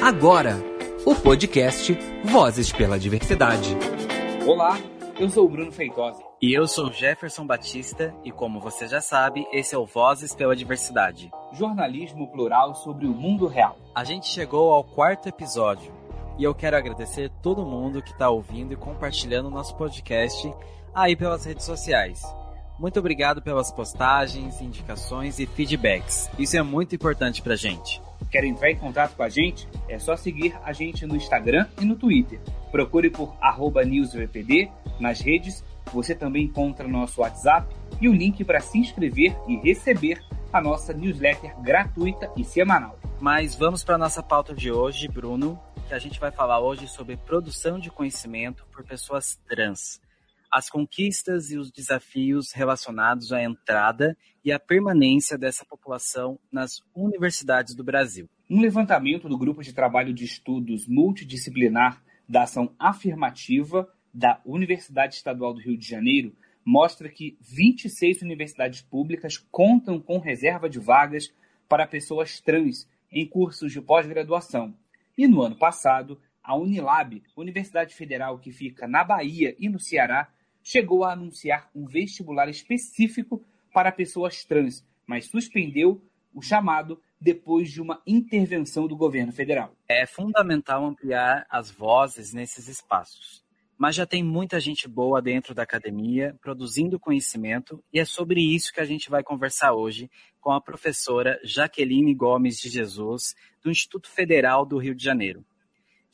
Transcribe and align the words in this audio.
Agora, 0.00 0.64
o 1.04 1.12
podcast 1.12 1.98
Vozes 2.22 2.70
pela 2.70 2.96
Diversidade. 2.96 3.76
Olá, 4.46 4.78
eu 5.18 5.28
sou 5.28 5.46
o 5.46 5.48
Bruno 5.48 5.70
Feitosa. 5.70 6.22
E 6.40 6.52
eu 6.52 6.66
sou 6.66 6.92
Jefferson 6.92 7.46
Batista, 7.46 8.14
e 8.24 8.32
como 8.32 8.60
você 8.60 8.86
já 8.88 9.00
sabe, 9.00 9.46
esse 9.52 9.74
é 9.74 9.78
o 9.78 9.86
Vozes 9.86 10.34
pela 10.34 10.56
Diversidade. 10.56 11.30
Jornalismo 11.52 12.30
plural 12.30 12.74
sobre 12.74 13.06
o 13.06 13.12
mundo 13.12 13.46
real. 13.46 13.76
A 13.94 14.04
gente 14.04 14.26
chegou 14.26 14.72
ao 14.72 14.82
quarto 14.82 15.28
episódio, 15.28 15.92
e 16.38 16.44
eu 16.44 16.54
quero 16.54 16.76
agradecer 16.76 17.30
todo 17.42 17.64
mundo 17.64 18.02
que 18.02 18.12
está 18.12 18.30
ouvindo 18.30 18.72
e 18.72 18.76
compartilhando 18.76 19.46
o 19.46 19.50
nosso 19.50 19.76
podcast 19.76 20.52
aí 20.94 21.14
pelas 21.14 21.44
redes 21.44 21.64
sociais. 21.64 22.22
Muito 22.78 22.98
obrigado 22.98 23.40
pelas 23.40 23.70
postagens, 23.70 24.60
indicações 24.60 25.38
e 25.38 25.46
feedbacks. 25.46 26.28
Isso 26.38 26.56
é 26.56 26.62
muito 26.62 26.94
importante 26.94 27.40
pra 27.40 27.54
gente. 27.54 28.00
Quer 28.32 28.44
entrar 28.44 28.70
em 28.70 28.76
contato 28.76 29.14
com 29.14 29.22
a 29.22 29.28
gente? 29.28 29.68
É 29.86 29.98
só 29.98 30.16
seguir 30.16 30.56
a 30.64 30.72
gente 30.72 31.04
no 31.04 31.14
Instagram 31.14 31.66
e 31.78 31.84
no 31.84 31.96
Twitter. 31.96 32.40
Procure 32.70 33.10
por 33.10 33.36
newsvpd 33.84 34.72
nas 34.98 35.20
redes. 35.20 35.62
Você 35.92 36.14
também 36.14 36.44
encontra 36.44 36.88
nosso 36.88 37.20
WhatsApp 37.20 37.66
e 38.00 38.08
o 38.08 38.14
link 38.14 38.42
para 38.42 38.60
se 38.60 38.78
inscrever 38.78 39.36
e 39.46 39.56
receber 39.56 40.18
a 40.50 40.62
nossa 40.62 40.94
newsletter 40.94 41.54
gratuita 41.60 42.32
e 42.34 42.42
semanal. 42.42 42.98
Mas 43.20 43.54
vamos 43.54 43.84
para 43.84 43.96
a 43.96 43.98
nossa 43.98 44.22
pauta 44.22 44.54
de 44.54 44.72
hoje, 44.72 45.08
Bruno, 45.08 45.60
que 45.86 45.92
a 45.92 45.98
gente 45.98 46.18
vai 46.18 46.30
falar 46.30 46.58
hoje 46.58 46.88
sobre 46.88 47.18
produção 47.18 47.78
de 47.78 47.90
conhecimento 47.90 48.64
por 48.72 48.82
pessoas 48.82 49.38
trans 49.46 50.00
as 50.52 50.68
conquistas 50.68 51.50
e 51.50 51.56
os 51.56 51.72
desafios 51.72 52.52
relacionados 52.52 53.32
à 53.32 53.42
entrada 53.42 54.14
e 54.44 54.52
à 54.52 54.60
permanência 54.60 55.38
dessa 55.38 55.64
população 55.64 56.38
nas 56.52 56.82
universidades 56.94 57.74
do 57.74 57.82
Brasil. 57.82 58.28
Um 58.50 58.60
levantamento 58.60 59.30
do 59.30 59.38
Grupo 59.38 59.62
de 59.62 59.72
Trabalho 59.72 60.12
de 60.12 60.24
Estudos 60.24 60.86
Multidisciplinar 60.86 62.04
da 62.28 62.42
Ação 62.42 62.74
Afirmativa 62.78 63.88
da 64.12 64.42
Universidade 64.44 65.14
Estadual 65.14 65.54
do 65.54 65.60
Rio 65.60 65.78
de 65.78 65.88
Janeiro 65.88 66.36
mostra 66.62 67.08
que 67.08 67.38
26 67.40 68.20
universidades 68.20 68.82
públicas 68.82 69.38
contam 69.50 69.98
com 69.98 70.18
reserva 70.18 70.68
de 70.68 70.78
vagas 70.78 71.32
para 71.66 71.86
pessoas 71.86 72.40
trans 72.40 72.86
em 73.10 73.26
cursos 73.26 73.72
de 73.72 73.80
pós-graduação. 73.80 74.76
E 75.16 75.26
no 75.26 75.40
ano 75.40 75.56
passado, 75.56 76.20
a 76.42 76.56
Unilab, 76.56 77.22
Universidade 77.36 77.94
Federal 77.94 78.38
que 78.38 78.50
fica 78.50 78.86
na 78.86 79.02
Bahia 79.02 79.56
e 79.58 79.68
no 79.68 79.80
Ceará, 79.80 80.28
chegou 80.62 81.04
a 81.04 81.12
anunciar 81.12 81.70
um 81.74 81.86
vestibular 81.86 82.48
específico 82.48 83.44
para 83.72 83.92
pessoas 83.92 84.44
trans, 84.44 84.84
mas 85.06 85.26
suspendeu 85.26 86.00
o 86.34 86.40
chamado 86.40 87.00
depois 87.20 87.70
de 87.70 87.80
uma 87.80 88.02
intervenção 88.06 88.86
do 88.86 88.96
governo 88.96 89.32
federal. 89.32 89.76
É 89.88 90.06
fundamental 90.06 90.84
ampliar 90.84 91.46
as 91.48 91.70
vozes 91.70 92.32
nesses 92.32 92.68
espaços. 92.68 93.42
Mas 93.78 93.96
já 93.96 94.06
tem 94.06 94.22
muita 94.22 94.60
gente 94.60 94.86
boa 94.86 95.20
dentro 95.20 95.54
da 95.54 95.62
academia, 95.62 96.36
produzindo 96.40 97.00
conhecimento, 97.00 97.82
e 97.92 97.98
é 97.98 98.04
sobre 98.04 98.40
isso 98.40 98.72
que 98.72 98.80
a 98.80 98.84
gente 98.84 99.10
vai 99.10 99.22
conversar 99.22 99.72
hoje 99.72 100.10
com 100.40 100.52
a 100.52 100.60
professora 100.60 101.40
Jaqueline 101.42 102.14
Gomes 102.14 102.58
de 102.58 102.68
Jesus, 102.68 103.34
do 103.62 103.70
Instituto 103.70 104.08
Federal 104.08 104.64
do 104.64 104.78
Rio 104.78 104.94
de 104.94 105.02
Janeiro. 105.02 105.44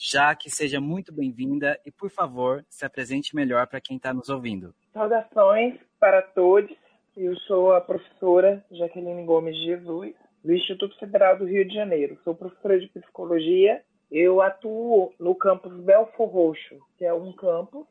Jaque, 0.01 0.49
seja 0.49 0.81
muito 0.81 1.13
bem-vinda 1.13 1.77
e, 1.85 1.91
por 1.91 2.09
favor, 2.09 2.65
se 2.69 2.87
apresente 2.87 3.35
melhor 3.35 3.67
para 3.67 3.81
quem 3.81 3.97
está 3.97 4.15
nos 4.15 4.29
ouvindo. 4.29 4.73
Saudações 4.93 5.75
para 5.99 6.23
todos. 6.23 6.71
Eu 7.17 7.35
sou 7.41 7.75
a 7.75 7.81
professora 7.81 8.65
Jaqueline 8.71 9.25
Gomes 9.25 9.57
Jesus, 9.57 10.15
do 10.45 10.55
Instituto 10.55 10.97
Federal 11.01 11.37
do 11.37 11.47
Rio 11.47 11.67
de 11.67 11.75
Janeiro. 11.75 12.17
Sou 12.23 12.33
professora 12.33 12.79
de 12.79 12.87
psicologia. 12.87 13.83
Eu 14.09 14.41
atuo 14.41 15.13
no 15.19 15.35
campus 15.35 15.73
Belfor 15.81 16.29
Roxo, 16.29 16.79
que 16.97 17.05
é 17.05 17.13
um 17.13 17.33
campus 17.33 17.85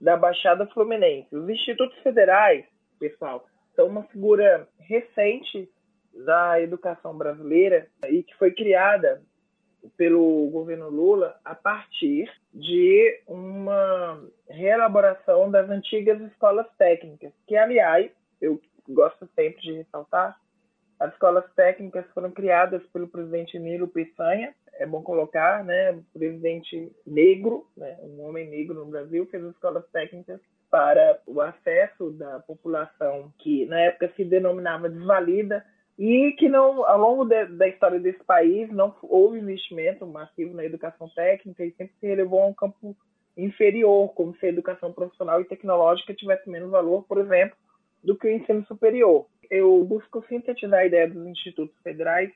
da 0.00 0.16
Baixada 0.16 0.66
Fluminense. 0.66 1.34
Os 1.34 1.48
institutos 1.48 1.96
federais, 1.98 2.64
pessoal, 2.98 3.46
são 3.76 3.86
uma 3.86 4.02
figura 4.02 4.68
recente 4.80 5.70
da 6.12 6.60
educação 6.60 7.16
brasileira 7.16 7.86
e 8.08 8.24
que 8.24 8.34
foi 8.34 8.50
criada 8.50 9.22
pelo 9.96 10.48
governo 10.50 10.88
Lula 10.88 11.38
a 11.44 11.54
partir 11.54 12.30
de 12.52 13.20
uma 13.26 14.22
reelaboração 14.48 15.50
das 15.50 15.68
antigas 15.68 16.20
escolas 16.20 16.66
técnicas, 16.78 17.32
que, 17.46 17.56
aliás, 17.56 18.10
eu 18.40 18.60
gosto 18.88 19.28
sempre 19.34 19.60
de 19.62 19.72
ressaltar, 19.72 20.38
as 20.98 21.12
escolas 21.12 21.44
técnicas 21.54 22.04
foram 22.14 22.30
criadas 22.30 22.82
pelo 22.92 23.08
presidente 23.08 23.58
Nilo 23.58 23.88
Peçanha, 23.88 24.54
é 24.74 24.86
bom 24.86 25.02
colocar, 25.02 25.64
né, 25.64 25.98
presidente 26.12 26.90
negro, 27.06 27.66
né, 27.76 27.98
um 28.02 28.22
homem 28.22 28.48
negro 28.48 28.74
no 28.74 28.86
Brasil, 28.86 29.26
fez 29.26 29.44
as 29.44 29.52
escolas 29.52 29.84
técnicas 29.92 30.40
para 30.70 31.20
o 31.26 31.40
acesso 31.40 32.10
da 32.12 32.40
população 32.40 33.32
que 33.38 33.66
na 33.66 33.80
época 33.80 34.10
se 34.16 34.24
denominava 34.24 34.88
desvalida 34.88 35.64
e 35.98 36.32
que 36.32 36.48
não, 36.48 36.86
ao 36.86 36.98
longo 36.98 37.24
de, 37.24 37.46
da 37.46 37.68
história 37.68 38.00
desse 38.00 38.22
país 38.24 38.70
não 38.70 38.94
houve 39.02 39.38
investimento 39.38 40.06
massivo 40.06 40.54
na 40.54 40.64
educação 40.64 41.08
técnica 41.08 41.64
e 41.64 41.72
sempre 41.72 41.94
se 42.00 42.06
relevou 42.06 42.42
a 42.42 42.46
um 42.46 42.54
campo 42.54 42.96
inferior, 43.36 44.12
como 44.14 44.34
se 44.36 44.46
a 44.46 44.48
educação 44.48 44.92
profissional 44.92 45.40
e 45.40 45.44
tecnológica 45.44 46.14
tivesse 46.14 46.48
menos 46.48 46.70
valor, 46.70 47.04
por 47.04 47.18
exemplo, 47.18 47.56
do 48.02 48.16
que 48.16 48.26
o 48.26 48.30
ensino 48.30 48.64
superior. 48.66 49.26
Eu 49.50 49.84
busco 49.84 50.24
sintetizar 50.28 50.80
a 50.80 50.86
ideia 50.86 51.08
dos 51.08 51.26
institutos 51.26 51.76
federais, 51.82 52.32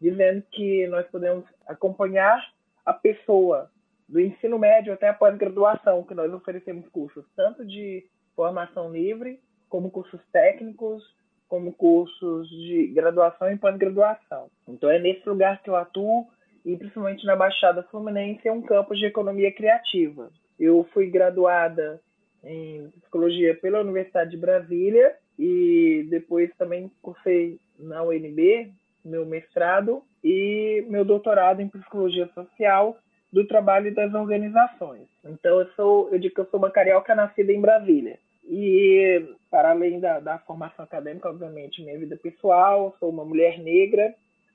dizendo 0.00 0.42
que 0.52 0.86
nós 0.86 1.06
podemos 1.08 1.44
acompanhar 1.66 2.40
a 2.84 2.92
pessoa 2.92 3.70
do 4.08 4.20
ensino 4.20 4.58
médio 4.58 4.92
até 4.92 5.08
a 5.08 5.14
pós-graduação, 5.14 6.04
que 6.04 6.14
nós 6.14 6.32
oferecemos 6.32 6.88
cursos 6.88 7.26
tanto 7.36 7.64
de 7.66 8.06
formação 8.34 8.90
livre, 8.90 9.40
como 9.68 9.90
cursos 9.90 10.20
técnicos, 10.32 11.02
como 11.48 11.72
cursos 11.72 12.48
de 12.48 12.88
graduação 12.88 13.50
e 13.50 13.56
pós-graduação. 13.56 14.48
Então 14.68 14.90
é 14.90 14.98
nesse 14.98 15.26
lugar 15.28 15.62
que 15.62 15.70
eu 15.70 15.76
atuo 15.76 16.26
e 16.64 16.76
principalmente 16.76 17.24
na 17.24 17.34
Baixada 17.34 17.82
Fluminense 17.84 18.46
é 18.46 18.52
um 18.52 18.62
campus 18.62 18.98
de 18.98 19.06
economia 19.06 19.52
criativa. 19.52 20.30
Eu 20.58 20.86
fui 20.92 21.08
graduada 21.08 22.00
em 22.44 22.90
psicologia 23.00 23.54
pela 23.54 23.80
Universidade 23.80 24.30
de 24.30 24.36
Brasília 24.36 25.16
e 25.38 26.06
depois 26.10 26.50
também 26.56 26.90
cursei 27.00 27.58
na 27.78 28.02
UNB 28.02 28.70
meu 29.04 29.24
mestrado 29.24 30.02
e 30.22 30.84
meu 30.88 31.04
doutorado 31.04 31.60
em 31.60 31.68
psicologia 31.68 32.28
social 32.34 32.98
do 33.32 33.46
trabalho 33.46 33.94
das 33.94 34.12
organizações. 34.14 35.06
Então 35.24 35.60
eu 35.60 35.66
sou, 35.72 36.08
eu 36.10 36.18
digo 36.18 36.34
que 36.34 36.40
eu 36.40 36.46
sou 36.50 36.58
uma 36.58 36.70
carioca 36.70 37.14
nascida 37.14 37.52
em 37.52 37.60
Brasília. 37.60 38.18
E, 38.48 39.28
para 39.50 39.70
além 39.70 40.00
da, 40.00 40.20
da 40.20 40.38
formação 40.38 40.82
acadêmica, 40.82 41.28
obviamente, 41.28 41.82
minha 41.82 41.98
vida 41.98 42.16
pessoal, 42.16 42.96
sou 42.98 43.10
uma 43.10 43.24
mulher 43.24 43.58
negra, 43.58 44.14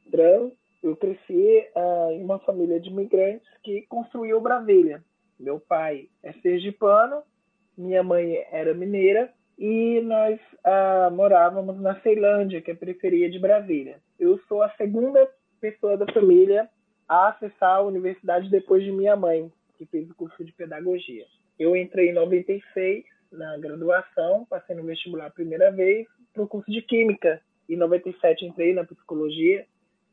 trans. 0.10 0.52
Eu 0.82 0.98
cresci 0.98 1.66
uh, 1.76 2.12
em 2.12 2.24
uma 2.24 2.40
família 2.40 2.80
de 2.80 2.90
imigrantes 2.90 3.48
que 3.64 3.84
construiu 3.84 4.42
Brasília. 4.42 5.02
Meu 5.40 5.60
pai 5.60 6.10
é 6.22 6.34
sergipano, 6.34 7.22
minha 7.78 8.04
mãe 8.04 8.44
era 8.52 8.74
mineira 8.74 9.32
e 9.58 10.02
nós 10.02 10.40
uh, 10.66 11.14
morávamos 11.14 11.80
na 11.80 12.00
Ceilândia, 12.02 12.62
que 12.62 12.72
é 12.72 12.74
a 12.74 12.78
periferia 12.78 13.30
de 13.30 13.40
Brasília. 13.40 14.00
Eu 14.20 14.40
sou 14.48 14.62
a 14.62 14.70
segunda 14.72 15.30
pessoa 15.62 15.96
da 15.96 16.12
família 16.12 16.68
a 17.08 17.30
acessar 17.30 17.78
a 17.78 17.82
universidade 17.82 18.50
depois 18.50 18.84
de 18.84 18.92
minha 18.92 19.16
mãe, 19.16 19.52
que 19.78 19.86
fez 19.86 20.10
o 20.10 20.16
curso 20.16 20.44
de 20.44 20.52
pedagogia. 20.52 21.26
Eu 21.58 21.76
entrei 21.76 22.10
em 22.10 22.14
96 22.14 23.04
na 23.34 23.58
graduação, 23.58 24.46
passei 24.46 24.76
no 24.76 24.84
vestibular 24.84 25.28
a 25.28 25.32
primeira 25.32 25.72
vez 25.72 26.08
para 26.34 26.44
o 26.44 26.48
curso 26.48 26.72
de 26.72 26.82
Química. 26.82 27.42
Em 27.70 27.76
97 27.76 28.46
entrei 28.46 28.74
na 28.74 28.84
Psicologia 28.84 29.66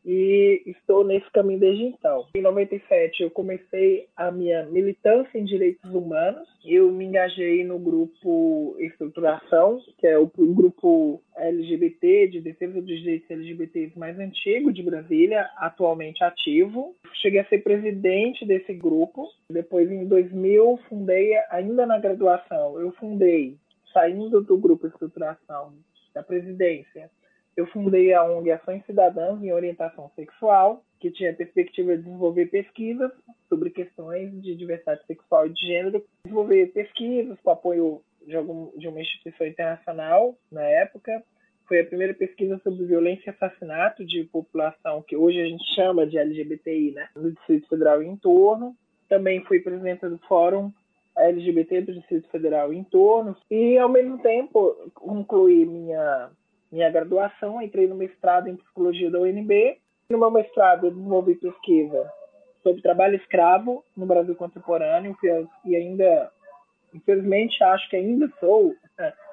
e 0.05 0.63
estou 0.67 1.05
nesse 1.05 1.31
caminho 1.31 1.61
desde 1.61 1.85
então. 1.85 2.27
Em 2.35 2.43
97 2.43 3.23
eu 3.23 3.31
comecei 3.31 4.09
a 4.17 4.31
minha 4.31 4.65
militância 4.67 5.39
em 5.39 5.45
direitos 5.45 5.93
humanos. 5.93 6.49
Eu 6.65 6.91
me 6.91 7.05
engajei 7.05 7.65
no 7.65 7.79
grupo 7.79 8.77
Estruturação, 8.79 9.81
que 9.99 10.07
é 10.07 10.19
o 10.19 10.27
grupo 10.27 11.23
LGBT 11.37 12.29
de 12.29 12.41
defesa 12.41 12.81
dos 12.81 12.99
direitos 12.99 13.31
LGBTs 13.31 13.99
mais 13.99 14.19
antigo 14.19 14.73
de 14.73 14.83
Brasília, 14.83 15.49
atualmente 15.57 16.23
ativo. 16.25 16.95
Cheguei 17.15 17.41
a 17.41 17.47
ser 17.47 17.59
presidente 17.59 18.45
desse 18.47 18.73
grupo. 18.75 19.29
Depois 19.51 19.91
em 19.91 20.07
2000 20.07 20.79
fundei 20.89 21.37
ainda 21.51 21.87
na 21.87 21.99
graduação, 21.99 22.81
eu 22.81 22.93
fundei 22.93 23.57
saindo 23.93 24.41
do 24.41 24.57
grupo 24.57 24.87
Estruturação 24.87 25.75
da 26.15 26.23
presidência 26.23 27.11
eu 27.61 27.67
fundei 27.67 28.15
a 28.15 28.25
ONG 28.25 28.51
Ações 28.51 28.85
Cidadãs 28.87 29.43
em 29.43 29.53
Orientação 29.53 30.11
Sexual, 30.17 30.83
que 30.99 31.11
tinha 31.11 31.31
a 31.31 31.35
perspectiva 31.35 31.97
de 31.97 32.05
desenvolver 32.05 32.47
pesquisas 32.47 33.11
sobre 33.49 33.71
questões 33.71 34.31
de 34.43 34.55
diversidade 34.55 35.05
sexual 35.07 35.47
e 35.47 35.51
de 35.51 35.61
gênero, 35.67 36.05
desenvolver 36.25 36.73
pesquisas 36.73 37.39
com 37.43 37.51
apoio 37.51 38.01
de, 38.27 38.35
algum, 38.35 38.71
de 38.79 38.89
uma 38.89 39.01
instituição 39.01 39.47
internacional 39.47 40.35
na 40.51 40.63
época. 40.63 41.23
Foi 41.69 41.81
a 41.81 41.87
primeira 41.87 42.15
pesquisa 42.15 42.59
sobre 42.65 42.87
violência 42.87 43.31
e 43.31 43.31
assassinato 43.31 44.05
de 44.05 44.25
população 44.25 45.03
que 45.03 45.15
hoje 45.15 45.41
a 45.41 45.45
gente 45.45 45.65
chama 45.75 46.07
de 46.07 46.19
LGBTI, 46.19 46.93
né, 46.93 47.09
no 47.15 47.31
Distrito 47.31 47.69
Federal 47.69 48.03
e 48.03 48.07
em 48.07 48.17
torno. 48.17 48.75
Também 49.09 49.45
fui 49.45 49.61
presidente 49.61 50.09
do 50.09 50.19
Fórum 50.27 50.73
LGBT 51.17 51.83
do 51.83 51.93
Distrito 51.93 52.29
Federal 52.31 52.73
e 52.73 52.79
em 52.79 52.85
torno. 52.85 53.37
E, 53.51 53.77
ao 53.77 53.89
mesmo 53.89 54.19
tempo, 54.19 54.91
concluí 54.95 55.67
minha, 55.67 56.31
minha 56.71 56.91
graduação, 56.91 57.61
entrei 57.61 57.87
no 57.87 57.95
mestrado 57.95 58.49
em 58.49 58.57
Psicologia 58.57 59.11
da 59.11 59.21
UNB. 59.21 59.79
No 60.09 60.19
meu 60.19 60.31
mestrado, 60.31 60.87
eu 60.87 60.91
desenvolvi 60.91 61.35
pesquisa 61.35 62.11
sobre 62.63 62.83
trabalho 62.83 63.17
escravo 63.17 63.85
no 63.97 64.07
Brasil 64.07 64.35
contemporâneo 64.35 65.17
e 65.65 65.77
ainda 65.77 66.31
infelizmente, 66.95 67.63
acho 67.63 67.89
que 67.89 67.97
ainda 67.97 68.31
sou 68.39 68.75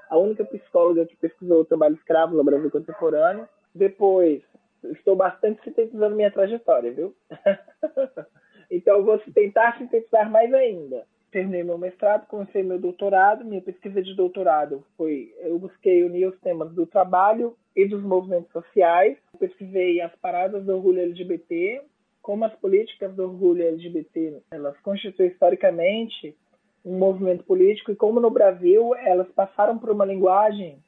a 0.10 0.18
única 0.18 0.46
psicóloga 0.46 1.06
que 1.06 1.16
pesquisou 1.18 1.62
o 1.62 1.66
trabalho 1.66 1.96
escravo 1.96 2.36
no 2.36 2.44
Brasil 2.44 2.72
contemporâneo. 2.72 3.48
Depois, 3.74 4.42
estou 4.84 5.16
bastante 5.16 5.62
sintetizando 5.64 6.16
minha 6.16 6.32
trajetória, 6.32 6.92
viu? 6.92 7.16
então, 8.72 9.04
vou 9.04 9.20
tentar 9.34 9.78
sintetizar 9.78 10.30
mais 10.30 10.54
ainda. 10.54 11.06
Terminei 11.32 11.64
meu 11.64 11.78
mestrado, 11.78 12.26
comecei 12.28 12.64
meu 12.64 12.80
doutorado. 12.80 13.44
Minha 13.44 13.62
pesquisa 13.62 14.02
de 14.02 14.16
doutorado 14.16 14.84
foi: 14.96 15.34
eu 15.40 15.60
busquei 15.60 16.04
unir 16.04 16.28
os 16.28 16.40
temas 16.40 16.72
do 16.74 16.86
trabalho 16.86 17.56
e 17.76 17.86
dos 17.86 18.02
movimentos 18.02 18.52
sociais. 18.52 19.18
Pesquisei 19.38 20.02
as 20.02 20.16
paradas 20.16 20.64
do 20.64 20.74
orgulho 20.76 21.02
LGBT, 21.02 21.82
como 22.22 22.46
as 22.46 22.54
políticas 22.56 23.14
do 23.14 23.24
orgulho 23.24 23.68
LGBT 23.68 24.42
elas 24.52 24.78
constituem 24.80 25.30
historicamente 25.30 26.36
um 26.84 26.98
movimento 26.98 27.44
político 27.44 27.92
e 27.92 27.96
como 27.96 28.20
no 28.20 28.30
Brasil 28.30 28.96
elas 28.96 29.28
passaram 29.30 29.78
por 29.78 29.90
uma 29.90 30.06
linguagem 30.06 30.80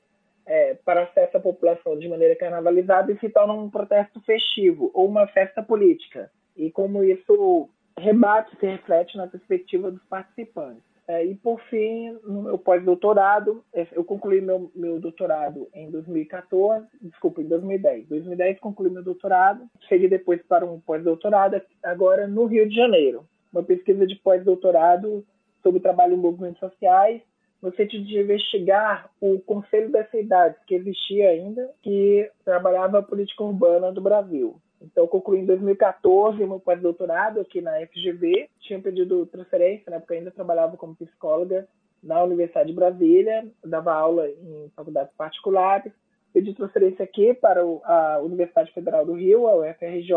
é, 0.46 0.74
para 0.86 1.04
acesso 1.04 1.38
à 1.38 1.40
população 1.40 2.00
de 2.00 2.08
maneira 2.08 2.36
carnavalizada 2.36 3.12
e 3.12 3.20
se 3.20 3.30
tornam 3.30 3.60
um 3.60 3.70
protesto 3.70 4.20
festivo 4.22 4.90
ou 4.94 5.08
uma 5.08 5.28
festa 5.28 5.62
política. 5.62 6.32
E 6.58 6.72
como 6.72 7.04
isso 7.04 7.70
rebate, 8.00 8.56
se 8.60 8.66
reflete 8.66 9.18
na 9.18 9.28
perspectiva 9.28 9.92
dos 9.92 10.04
participantes. 10.04 10.84
É, 11.07 11.25
e 11.25 11.34
por 11.34 11.60
fim, 11.62 12.12
no 12.24 12.44
meu 12.44 12.57
pós-doutorado, 12.60 13.63
é, 13.74 13.88
eu 13.94 14.04
concluí 14.04 14.42
meu, 14.42 14.72
meu 14.75 15.00
doutorado 15.00 15.68
em 15.74 15.90
2014, 15.90 16.86
desculpa, 17.01 17.42
em 17.42 17.48
2010. 17.48 18.07
2010 18.07 18.60
concluí 18.60 18.92
meu 18.92 19.04
doutorado, 19.04 19.68
cheguei 19.88 20.07
depois 20.07 20.40
para 20.44 20.63
um 20.68 20.80
pós-doutorado 20.80 21.60
agora 21.81 22.28
no 22.28 22.46
Rio 22.46 22.69
de 22.69 22.75
Janeiro. 22.75 23.25
Uma 23.51 23.63
pesquisa 23.63 24.06
de 24.06 24.16
pós-doutorado 24.18 25.25
sobre 25.63 25.80
trabalho 25.80 26.13
em 26.13 26.18
movimentos 26.18 26.60
sociais, 26.60 27.24
no 27.60 27.74
sentido 27.74 28.06
de 28.06 28.19
investigar 28.19 29.10
o 29.19 29.40
Conselho 29.40 29.92
das 29.92 30.10
Cidades, 30.12 30.57
que 30.68 30.75
existia 30.75 31.30
ainda, 31.30 31.72
que 31.81 32.30
trabalhava 32.45 33.00
a 33.00 33.04
política 33.04 33.44
urbana 33.44 33.92
do 33.92 34.00
Brasil. 34.00 34.62
Então, 34.81 35.08
concluí 35.08 35.40
em 35.40 35.46
2014 35.46 36.38
meu 36.46 36.60
pós-doutorado 36.60 37.40
aqui 37.40 37.62
na 37.62 37.80
FGV. 37.88 38.50
Tinha 38.60 38.80
pedido 38.80 39.26
transferência, 39.26 39.90
né, 39.92 40.00
porque 40.00 40.14
ainda 40.14 40.31
trabalhava 40.31 40.78
como 40.78 40.96
psicóloga 40.96 41.68
na 42.02 42.24
Universidade 42.24 42.70
de 42.70 42.76
Brasília, 42.76 43.46
dava 43.64 43.94
aula 43.94 44.30
em 44.30 44.72
faculdades 44.76 45.14
particulares. 45.18 45.92
Pedi 46.31 46.54
transferência 46.54 47.04
aqui 47.04 47.34
para 47.34 47.62
a 47.62 48.20
Universidade 48.24 48.72
Federal 48.72 49.06
do 49.06 49.14
Rio, 49.14 49.48
a 49.48 49.56
UFRJ, 49.56 50.14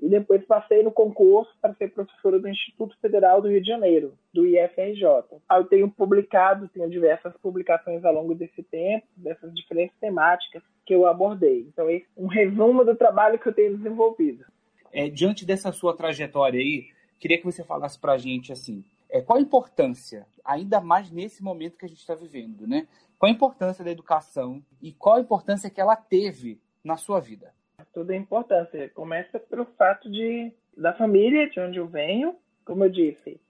e 0.00 0.08
depois 0.08 0.44
passei 0.44 0.82
no 0.82 0.92
concurso 0.92 1.50
para 1.60 1.74
ser 1.74 1.88
professora 1.92 2.38
do 2.38 2.48
Instituto 2.48 2.96
Federal 3.00 3.40
do 3.40 3.48
Rio 3.48 3.60
de 3.60 3.68
Janeiro, 3.68 4.14
do 4.32 4.46
IFRJ. 4.46 5.24
Eu 5.50 5.64
tenho 5.64 5.90
publicado, 5.90 6.68
tenho 6.68 6.90
diversas 6.90 7.32
publicações 7.38 8.04
ao 8.04 8.12
longo 8.12 8.34
desse 8.34 8.62
tempo, 8.62 9.06
dessas 9.16 9.52
diferentes 9.54 9.96
temáticas 9.98 10.62
que 10.84 10.94
eu 10.94 11.06
abordei. 11.06 11.60
Então, 11.60 11.88
esse 11.90 12.06
é 12.16 12.20
um 12.20 12.26
resumo 12.26 12.84
do 12.84 12.94
trabalho 12.94 13.38
que 13.38 13.48
eu 13.48 13.54
tenho 13.54 13.76
desenvolvido. 13.76 14.44
É, 14.92 15.08
diante 15.08 15.44
dessa 15.44 15.72
sua 15.72 15.96
trajetória 15.96 16.60
aí, 16.60 16.88
queria 17.18 17.38
que 17.38 17.44
você 17.44 17.64
falasse 17.64 17.98
para 17.98 18.12
a 18.12 18.18
gente 18.18 18.52
assim, 18.52 18.84
é, 19.10 19.20
qual 19.20 19.38
a 19.38 19.42
importância, 19.42 20.26
ainda 20.44 20.80
mais 20.80 21.10
nesse 21.10 21.42
momento 21.42 21.78
que 21.78 21.84
a 21.84 21.88
gente 21.88 22.00
está 22.00 22.14
vivendo, 22.14 22.66
né? 22.66 22.86
Qual 23.18 23.30
a 23.30 23.34
importância 23.34 23.84
da 23.84 23.90
educação 23.90 24.62
e 24.82 24.92
qual 24.92 25.16
a 25.16 25.20
importância 25.20 25.70
que 25.70 25.80
ela 25.80 25.96
teve 25.96 26.60
na 26.82 26.96
sua 26.96 27.20
vida? 27.20 27.52
Toda 27.92 28.12
a 28.12 28.16
importância. 28.16 28.88
Começa 28.90 29.38
pelo 29.38 29.64
fato 29.64 30.10
de 30.10 30.52
da 30.76 30.92
família 30.92 31.48
de 31.48 31.60
onde 31.60 31.78
eu 31.78 31.86
venho, 31.86 32.34
como 32.64 32.84
eu 32.84 32.90
disse, 32.90 33.40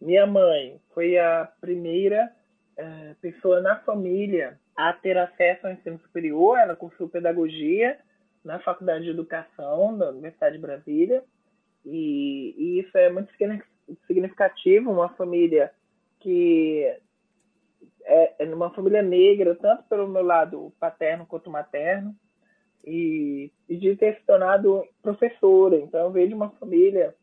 minha 0.00 0.26
mãe 0.26 0.80
foi 0.92 1.16
a 1.16 1.48
primeira 1.60 2.34
é, 2.76 3.14
pessoa 3.20 3.60
na 3.60 3.76
família 3.76 4.58
a 4.76 4.92
ter 4.92 5.16
acesso 5.18 5.66
ao 5.66 5.72
ensino 5.72 5.98
superior. 6.00 6.58
Ela 6.58 6.76
cursou 6.76 7.08
pedagogia 7.08 7.98
na 8.44 8.58
Faculdade 8.58 9.04
de 9.04 9.10
Educação 9.10 9.96
da 9.96 10.10
Universidade 10.10 10.56
de 10.56 10.62
Brasília. 10.62 11.22
E, 11.84 12.54
e 12.56 12.80
isso 12.80 12.96
é 12.96 13.10
muito 13.10 13.32
significativo, 14.06 14.90
uma 14.90 15.08
família 15.10 15.72
que 16.20 16.86
é, 18.04 18.44
é 18.44 18.54
uma 18.54 18.70
família 18.70 19.02
negra, 19.02 19.56
tanto 19.56 19.84
pelo 19.84 20.08
meu 20.08 20.22
lado 20.22 20.72
paterno 20.78 21.26
quanto 21.26 21.50
materno, 21.50 22.14
e, 22.84 23.50
e 23.68 23.76
de 23.76 23.96
ter 23.96 24.16
se 24.16 24.26
tornado 24.26 24.84
professora. 25.02 25.76
Então, 25.76 26.00
eu 26.00 26.10
vejo 26.10 26.34
uma 26.34 26.50
família 26.50 27.14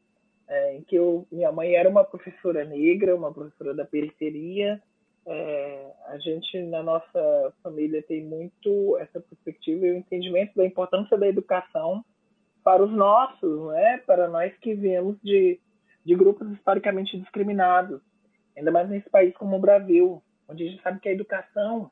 é, 0.47 0.75
em 0.75 0.81
que 0.81 0.95
eu, 0.95 1.27
minha 1.31 1.51
mãe 1.51 1.75
era 1.75 1.89
uma 1.89 2.03
professora 2.03 2.63
negra, 2.63 3.15
uma 3.15 3.33
professora 3.33 3.73
da 3.73 3.85
periferia, 3.85 4.81
é, 5.25 5.91
a 6.07 6.17
gente, 6.17 6.59
na 6.63 6.81
nossa 6.81 7.53
família, 7.61 8.01
tem 8.03 8.23
muito 8.23 8.97
essa 8.97 9.19
perspectiva 9.19 9.85
e 9.85 9.91
o 9.91 9.97
entendimento 9.97 10.55
da 10.55 10.65
importância 10.65 11.17
da 11.17 11.27
educação 11.27 12.03
para 12.63 12.83
os 12.83 12.91
nossos, 12.91 13.67
né? 13.71 13.97
para 14.05 14.27
nós 14.27 14.55
que 14.57 14.73
viemos 14.73 15.17
de, 15.23 15.59
de 16.05 16.15
grupos 16.15 16.49
historicamente 16.51 17.17
discriminados, 17.17 18.01
ainda 18.55 18.71
mais 18.71 18.89
nesse 18.89 19.09
país 19.09 19.35
como 19.35 19.55
o 19.55 19.61
Brasil, 19.61 20.21
onde 20.47 20.63
a 20.63 20.69
gente 20.69 20.81
sabe 20.81 20.99
que 20.99 21.09
a 21.09 21.13
educação, 21.13 21.91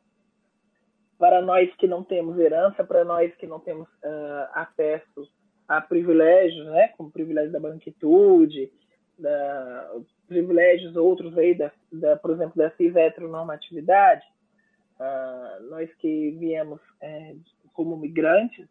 para 1.17 1.41
nós 1.41 1.73
que 1.75 1.87
não 1.87 2.03
temos 2.03 2.37
herança, 2.37 2.83
para 2.83 3.03
nós 3.03 3.33
que 3.35 3.47
não 3.47 3.59
temos 3.59 3.87
uh, 3.87 4.49
acesso 4.53 5.27
a 5.67 5.81
privilégios, 5.81 6.65
né? 6.67 6.89
como 6.89 7.09
o 7.09 7.11
privilégio 7.11 7.51
da 7.51 7.59
branquitude, 7.59 8.71
da, 9.17 9.91
privilégios 10.27 10.95
outros 10.95 11.37
aí, 11.37 11.55
da, 11.55 11.71
da, 11.91 12.15
por 12.17 12.31
exemplo, 12.31 12.53
da 12.55 12.69
cis 12.71 12.95
heteronormatividade, 12.95 14.25
uh, 14.99 15.69
nós 15.69 15.93
que 15.95 16.31
viemos 16.31 16.79
é, 17.01 17.35
como 17.73 17.97
migrantes, 17.97 18.67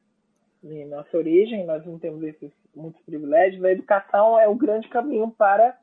nossa 0.89 1.17
origem, 1.17 1.65
nós 1.65 1.85
não 1.87 1.99
temos 1.99 2.23
esses 2.25 2.51
muitos 2.75 3.01
privilégios, 3.03 3.63
a 3.65 3.71
educação 3.71 4.39
é 4.39 4.49
o 4.49 4.55
grande 4.55 4.89
caminho 4.89 5.31
para 5.31 5.79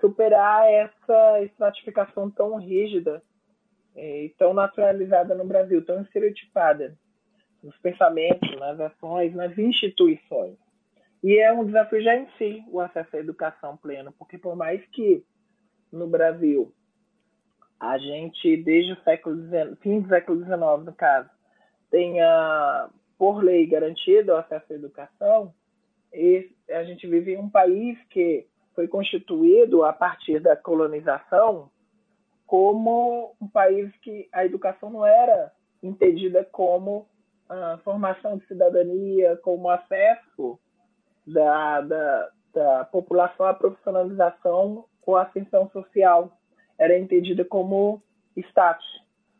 superar 0.00 0.70
essa 0.70 1.42
estratificação 1.42 2.30
tão 2.30 2.56
rígida 2.56 3.22
e 3.96 4.32
tão 4.38 4.54
naturalizada 4.54 5.34
no 5.34 5.44
Brasil, 5.44 5.84
tão 5.84 6.00
estereotipada 6.02 6.96
nos 7.62 7.76
pensamentos, 7.78 8.56
nas 8.58 8.78
ações, 8.78 9.34
nas 9.34 9.56
instituições. 9.58 10.56
E 11.22 11.38
é 11.38 11.52
um 11.52 11.64
desafio 11.64 12.02
já 12.02 12.16
em 12.16 12.26
si 12.38 12.64
o 12.68 12.80
acesso 12.80 13.16
à 13.16 13.18
educação 13.20 13.76
plena, 13.76 14.12
porque 14.18 14.38
por 14.38 14.56
mais 14.56 14.84
que 14.86 15.24
no 15.92 16.06
Brasil 16.06 16.72
a 17.78 17.98
gente, 17.98 18.56
desde 18.58 18.92
o 18.92 19.02
século 19.02 19.36
XIX, 19.36 19.78
fim 19.80 20.00
do 20.00 20.08
século 20.08 20.38
XIX, 20.38 20.84
no 20.84 20.92
caso, 20.92 21.30
tenha, 21.90 22.88
por 23.18 23.42
lei, 23.42 23.66
garantido 23.66 24.32
o 24.32 24.36
acesso 24.36 24.72
à 24.72 24.76
educação, 24.76 25.54
e 26.12 26.50
a 26.70 26.84
gente 26.84 27.06
vive 27.06 27.34
em 27.34 27.38
um 27.38 27.48
país 27.48 27.98
que 28.10 28.46
foi 28.74 28.88
constituído 28.88 29.84
a 29.84 29.92
partir 29.92 30.40
da 30.40 30.56
colonização 30.56 31.70
como 32.46 33.34
um 33.40 33.46
país 33.46 33.94
que 33.98 34.28
a 34.32 34.44
educação 34.44 34.90
não 34.90 35.06
era 35.06 35.52
entendida 35.82 36.44
como 36.44 37.06
a 37.48 37.78
formação 37.84 38.38
de 38.38 38.46
cidadania, 38.46 39.36
como 39.38 39.70
acesso 39.70 40.58
da, 41.32 41.80
da, 41.80 42.30
da 42.54 42.84
população 42.84 43.46
à 43.46 43.54
profissionalização 43.54 44.84
ou 45.06 45.16
ascensão 45.16 45.68
social. 45.70 46.36
Era 46.78 46.98
entendida 46.98 47.44
como 47.44 48.02
status. 48.36 48.86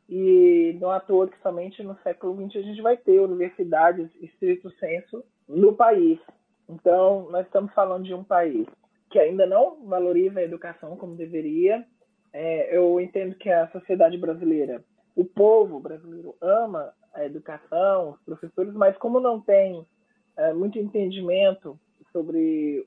E 0.08 0.76
não 0.80 0.90
à 0.90 0.98
toa 0.98 1.28
que 1.28 1.40
somente 1.40 1.82
no 1.82 1.96
século 2.02 2.34
XX 2.34 2.56
a 2.56 2.66
gente 2.66 2.82
vai 2.82 2.96
ter 2.96 3.20
universidades, 3.20 4.10
estrito 4.20 4.70
senso, 4.72 5.24
no 5.48 5.74
país. 5.74 6.18
Então, 6.68 7.28
nós 7.30 7.46
estamos 7.46 7.72
falando 7.72 8.04
de 8.04 8.14
um 8.14 8.24
país 8.24 8.66
que 9.10 9.18
ainda 9.18 9.46
não 9.46 9.84
valoriza 9.86 10.40
a 10.40 10.44
educação 10.44 10.96
como 10.96 11.16
deveria. 11.16 11.84
É, 12.32 12.76
eu 12.76 13.00
entendo 13.00 13.34
que 13.34 13.50
a 13.50 13.68
sociedade 13.68 14.16
brasileira, 14.16 14.84
o 15.16 15.24
povo 15.24 15.80
brasileiro 15.80 16.36
ama 16.40 16.92
a 17.12 17.24
educação, 17.24 18.10
os 18.10 18.22
professores, 18.22 18.72
mas 18.72 18.96
como 18.98 19.18
não 19.18 19.40
tem 19.40 19.84
é, 20.40 20.54
muito 20.54 20.78
entendimento 20.78 21.78
sobre 22.12 22.86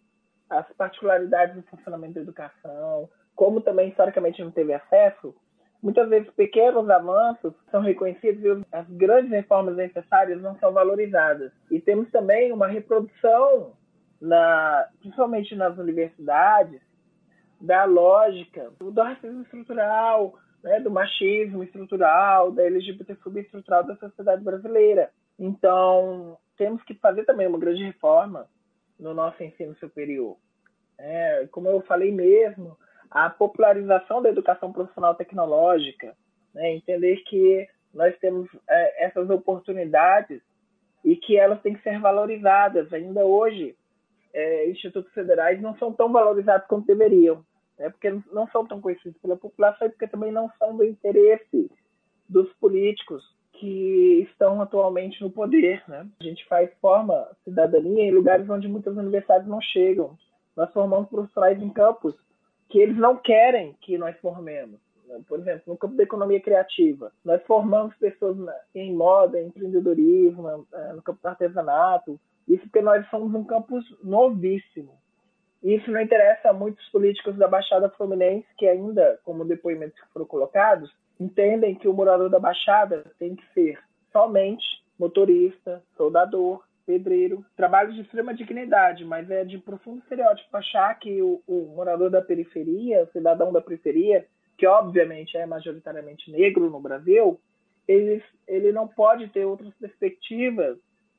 as 0.49 0.65
particularidades 0.73 1.55
do 1.55 1.63
funcionamento 1.63 2.15
da 2.15 2.21
educação, 2.21 3.07
como 3.35 3.61
também 3.61 3.89
historicamente 3.89 4.43
não 4.43 4.51
teve 4.51 4.73
acesso, 4.73 5.35
muitas 5.81 6.09
vezes 6.09 6.29
pequenos 6.31 6.89
avanços 6.89 7.53
são 7.69 7.81
reconhecidos 7.81 8.43
e 8.43 8.65
as 8.71 8.87
grandes 8.89 9.31
reformas 9.31 9.75
necessárias 9.75 10.41
não 10.41 10.57
são 10.57 10.71
valorizadas. 10.71 11.51
E 11.69 11.79
temos 11.79 12.09
também 12.09 12.51
uma 12.51 12.67
reprodução, 12.67 13.73
na, 14.19 14.87
principalmente 14.99 15.55
nas 15.55 15.77
universidades, 15.77 16.81
da 17.61 17.85
lógica 17.85 18.71
do 18.79 19.01
racismo 19.01 19.43
estrutural, 19.43 20.33
né, 20.63 20.79
do 20.79 20.89
machismo 20.89 21.63
estrutural, 21.63 22.51
da 22.51 22.63
LGBTfobia 22.63 23.43
estrutural 23.43 23.83
da 23.83 23.95
sociedade 23.97 24.43
brasileira. 24.43 25.11
Então, 25.37 26.37
temos 26.57 26.83
que 26.83 26.93
fazer 26.95 27.25
também 27.25 27.47
uma 27.47 27.59
grande 27.59 27.83
reforma 27.83 28.47
no 28.99 29.13
nosso 29.13 29.43
ensino 29.43 29.75
superior. 29.75 30.37
É, 30.97 31.47
como 31.51 31.67
eu 31.69 31.81
falei 31.81 32.11
mesmo, 32.11 32.77
a 33.09 33.29
popularização 33.29 34.21
da 34.21 34.29
educação 34.29 34.71
profissional 34.71 35.15
tecnológica, 35.15 36.15
né, 36.53 36.73
entender 36.73 37.17
que 37.23 37.67
nós 37.93 38.17
temos 38.19 38.47
é, 38.69 39.05
essas 39.05 39.29
oportunidades 39.29 40.41
e 41.03 41.15
que 41.15 41.37
elas 41.37 41.61
têm 41.61 41.73
que 41.73 41.83
ser 41.83 41.99
valorizadas. 41.99 42.91
Ainda 42.93 43.25
hoje, 43.25 43.75
é, 44.33 44.69
institutos 44.69 45.11
federais 45.13 45.61
não 45.61 45.75
são 45.77 45.91
tão 45.91 46.11
valorizados 46.11 46.67
quanto 46.67 46.87
deveriam 46.87 47.43
né, 47.77 47.89
porque 47.89 48.09
não 48.31 48.47
são 48.47 48.65
tão 48.65 48.79
conhecidos 48.79 49.19
pela 49.21 49.37
população 49.37 49.87
e 49.87 49.89
porque 49.89 50.07
também 50.07 50.31
não 50.31 50.49
são 50.57 50.75
do 50.75 50.85
interesse 50.85 51.69
dos 52.27 52.51
políticos 52.53 53.23
que 53.63 54.27
estão 54.29 54.61
atualmente 54.61 55.21
no 55.21 55.31
poder. 55.31 55.81
Né? 55.87 56.05
A 56.19 56.23
gente 56.23 56.45
faz 56.49 56.69
forma 56.81 57.29
cidadania 57.45 58.03
em 58.03 58.11
lugares 58.11 58.49
onde 58.49 58.67
muitas 58.67 58.97
universidades 58.97 59.47
não 59.47 59.61
chegam. 59.61 60.17
Nós 60.53 60.69
formamos 60.73 61.07
profissionais 61.07 61.61
em 61.61 61.69
campos 61.69 62.13
que 62.67 62.77
eles 62.77 62.97
não 62.97 63.15
querem 63.15 63.73
que 63.79 63.97
nós 63.97 64.19
formemos. 64.19 64.81
Por 65.29 65.39
exemplo, 65.39 65.61
no 65.67 65.77
campo 65.77 65.95
da 65.95 66.03
economia 66.03 66.41
criativa, 66.41 67.13
nós 67.23 67.41
formamos 67.43 67.95
pessoas 67.95 68.35
em 68.75 68.93
moda, 68.93 69.39
em 69.39 69.47
empreendedorismo, 69.47 70.67
eh, 70.73 70.93
no 70.93 71.01
campo 71.01 71.19
do 71.21 71.27
artesanato, 71.27 72.19
isso 72.47 72.63
porque 72.63 72.81
nós 72.81 73.07
somos 73.09 73.33
um 73.33 73.45
campus 73.45 73.85
novíssimo. 74.03 74.91
Isso 75.63 75.89
não 75.89 76.01
interessa 76.01 76.49
a 76.49 76.53
muitos 76.53 76.85
políticos 76.89 77.37
da 77.37 77.47
Baixada 77.47 77.89
Fluminense 77.91 78.47
que 78.57 78.67
ainda, 78.67 79.19
como 79.23 79.45
depoimentos 79.45 79.97
que 80.01 80.11
foram 80.11 80.25
colocados, 80.25 80.91
entendem 81.19 81.75
que 81.75 81.87
o 81.87 81.93
morador 81.93 82.29
da 82.29 82.39
Baixada 82.39 83.03
tem 83.19 83.35
que 83.35 83.45
ser 83.53 83.79
somente 84.11 84.65
motorista, 84.97 85.81
soldador, 85.97 86.63
pedreiro, 86.85 87.45
trabalho 87.55 87.93
de 87.93 88.01
extrema 88.01 88.33
dignidade, 88.33 89.05
mas 89.05 89.29
é 89.31 89.43
de 89.43 89.57
profundo 89.57 89.99
estereótipo 89.99 90.55
achar 90.55 90.93
que 90.99 91.21
o, 91.21 91.41
o 91.47 91.73
morador 91.75 92.09
da 92.09 92.21
periferia, 92.21 93.03
o 93.03 93.11
cidadão 93.11 93.51
da 93.51 93.61
periferia, 93.61 94.25
que 94.57 94.67
obviamente 94.67 95.37
é 95.37 95.45
majoritariamente 95.45 96.31
negro 96.31 96.69
no 96.69 96.79
Brasil, 96.79 97.39
ele, 97.87 98.23
ele 98.47 98.71
não 98.71 98.87
pode 98.87 99.27
ter 99.29 99.45
outras 99.45 99.73
perspectivas 99.75 100.77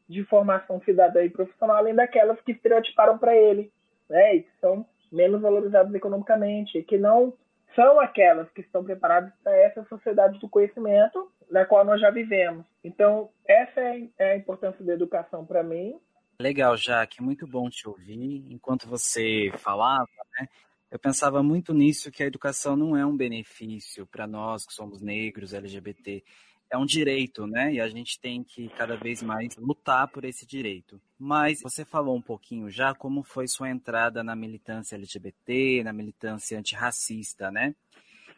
de 0.08 0.22
formação 0.24 0.80
cidadã 0.84 1.22
e 1.24 1.30
profissional 1.30 1.76
além 1.76 1.94
daquelas 1.94 2.40
que 2.42 2.52
estereotiparam 2.52 3.18
para 3.18 3.34
ele 3.34 3.72
né, 4.08 4.36
e 4.36 4.42
que 4.42 4.50
são 4.60 4.86
menos 5.10 5.40
valorizadas 5.40 5.94
economicamente, 5.94 6.78
e 6.78 6.82
que 6.82 6.98
não 6.98 7.32
são 7.74 8.00
aquelas 8.00 8.50
que 8.50 8.60
estão 8.60 8.84
preparadas 8.84 9.32
para 9.42 9.56
essa 9.56 9.84
sociedade 9.84 10.38
do 10.38 10.48
conhecimento 10.48 11.30
na 11.50 11.64
qual 11.64 11.84
nós 11.84 12.00
já 12.00 12.10
vivemos. 12.10 12.66
Então, 12.82 13.30
essa 13.46 13.80
é, 13.80 14.08
é 14.18 14.32
a 14.32 14.36
importância 14.36 14.84
da 14.84 14.94
educação 14.94 15.44
para 15.44 15.62
mim. 15.62 15.98
Legal, 16.40 16.76
Jaque, 16.76 17.22
muito 17.22 17.46
bom 17.46 17.68
te 17.68 17.88
ouvir. 17.88 18.44
Enquanto 18.50 18.88
você 18.88 19.52
falava, 19.58 20.08
né, 20.38 20.48
eu 20.90 20.98
pensava 20.98 21.42
muito 21.42 21.72
nisso, 21.72 22.10
que 22.10 22.22
a 22.22 22.26
educação 22.26 22.76
não 22.76 22.96
é 22.96 23.04
um 23.04 23.16
benefício 23.16 24.06
para 24.06 24.26
nós 24.26 24.66
que 24.66 24.72
somos 24.72 25.00
negros, 25.00 25.52
LGBT, 25.52 26.24
é 26.74 26.78
um 26.78 26.84
direito, 26.84 27.46
né? 27.46 27.72
E 27.72 27.80
a 27.80 27.88
gente 27.88 28.18
tem 28.18 28.42
que 28.42 28.68
cada 28.70 28.96
vez 28.96 29.22
mais 29.22 29.56
lutar 29.56 30.08
por 30.08 30.24
esse 30.24 30.44
direito. 30.44 31.00
Mas 31.16 31.62
você 31.62 31.84
falou 31.84 32.16
um 32.16 32.20
pouquinho 32.20 32.68
já 32.68 32.92
como 32.92 33.22
foi 33.22 33.46
sua 33.46 33.70
entrada 33.70 34.24
na 34.24 34.34
militância 34.34 34.96
LGBT, 34.96 35.84
na 35.84 35.92
militância 35.92 36.58
antirracista, 36.58 37.50
né? 37.50 37.74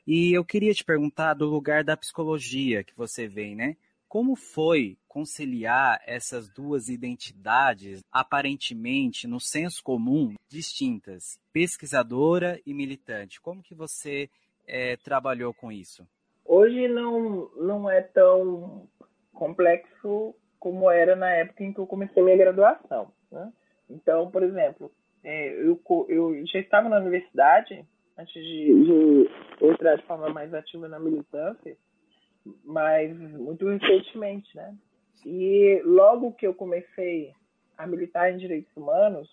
E 0.06 0.32
eu 0.32 0.44
queria 0.44 0.74
te 0.74 0.84
perguntar 0.84 1.34
do 1.34 1.46
lugar 1.46 1.82
da 1.82 1.96
psicologia 1.96 2.84
que 2.84 2.94
você 2.94 3.26
vem, 3.26 3.56
né? 3.56 3.76
Como 4.06 4.36
foi 4.36 4.98
conciliar 5.08 6.00
essas 6.06 6.48
duas 6.48 6.90
identidades, 6.90 8.04
aparentemente, 8.12 9.26
no 9.26 9.40
senso 9.40 9.82
comum, 9.82 10.34
distintas, 10.48 11.40
pesquisadora 11.52 12.60
e 12.66 12.74
militante? 12.74 13.40
Como 13.40 13.62
que 13.62 13.74
você 13.74 14.28
é, 14.66 14.96
trabalhou 14.98 15.54
com 15.54 15.72
isso? 15.72 16.06
Hoje 16.46 16.88
não, 16.88 17.50
não 17.56 17.90
é 17.90 18.00
tão 18.00 18.88
complexo 19.32 20.34
como 20.58 20.90
era 20.90 21.14
na 21.14 21.30
época 21.30 21.64
em 21.64 21.72
que 21.72 21.78
eu 21.78 21.86
comecei 21.86 22.22
minha 22.22 22.36
graduação. 22.36 23.12
Né? 23.30 23.52
Então, 23.90 24.30
por 24.30 24.42
exemplo, 24.42 24.90
é, 25.22 25.48
eu, 25.52 25.80
eu 26.08 26.46
já 26.46 26.58
estava 26.58 26.88
na 26.88 26.98
universidade 26.98 27.84
antes 28.18 28.32
de, 28.32 28.84
de 28.84 29.30
entrar 29.60 29.96
de 29.96 30.02
forma 30.04 30.28
mais 30.30 30.52
ativa 30.54 30.88
na 30.88 30.98
militância, 30.98 31.76
mas 32.64 33.16
muito 33.18 33.68
recentemente, 33.68 34.56
né? 34.56 34.74
E 35.24 35.82
logo 35.84 36.32
que 36.32 36.46
eu 36.46 36.54
comecei 36.54 37.32
a 37.76 37.86
militar 37.86 38.32
em 38.32 38.38
direitos 38.38 38.74
humanos, 38.76 39.28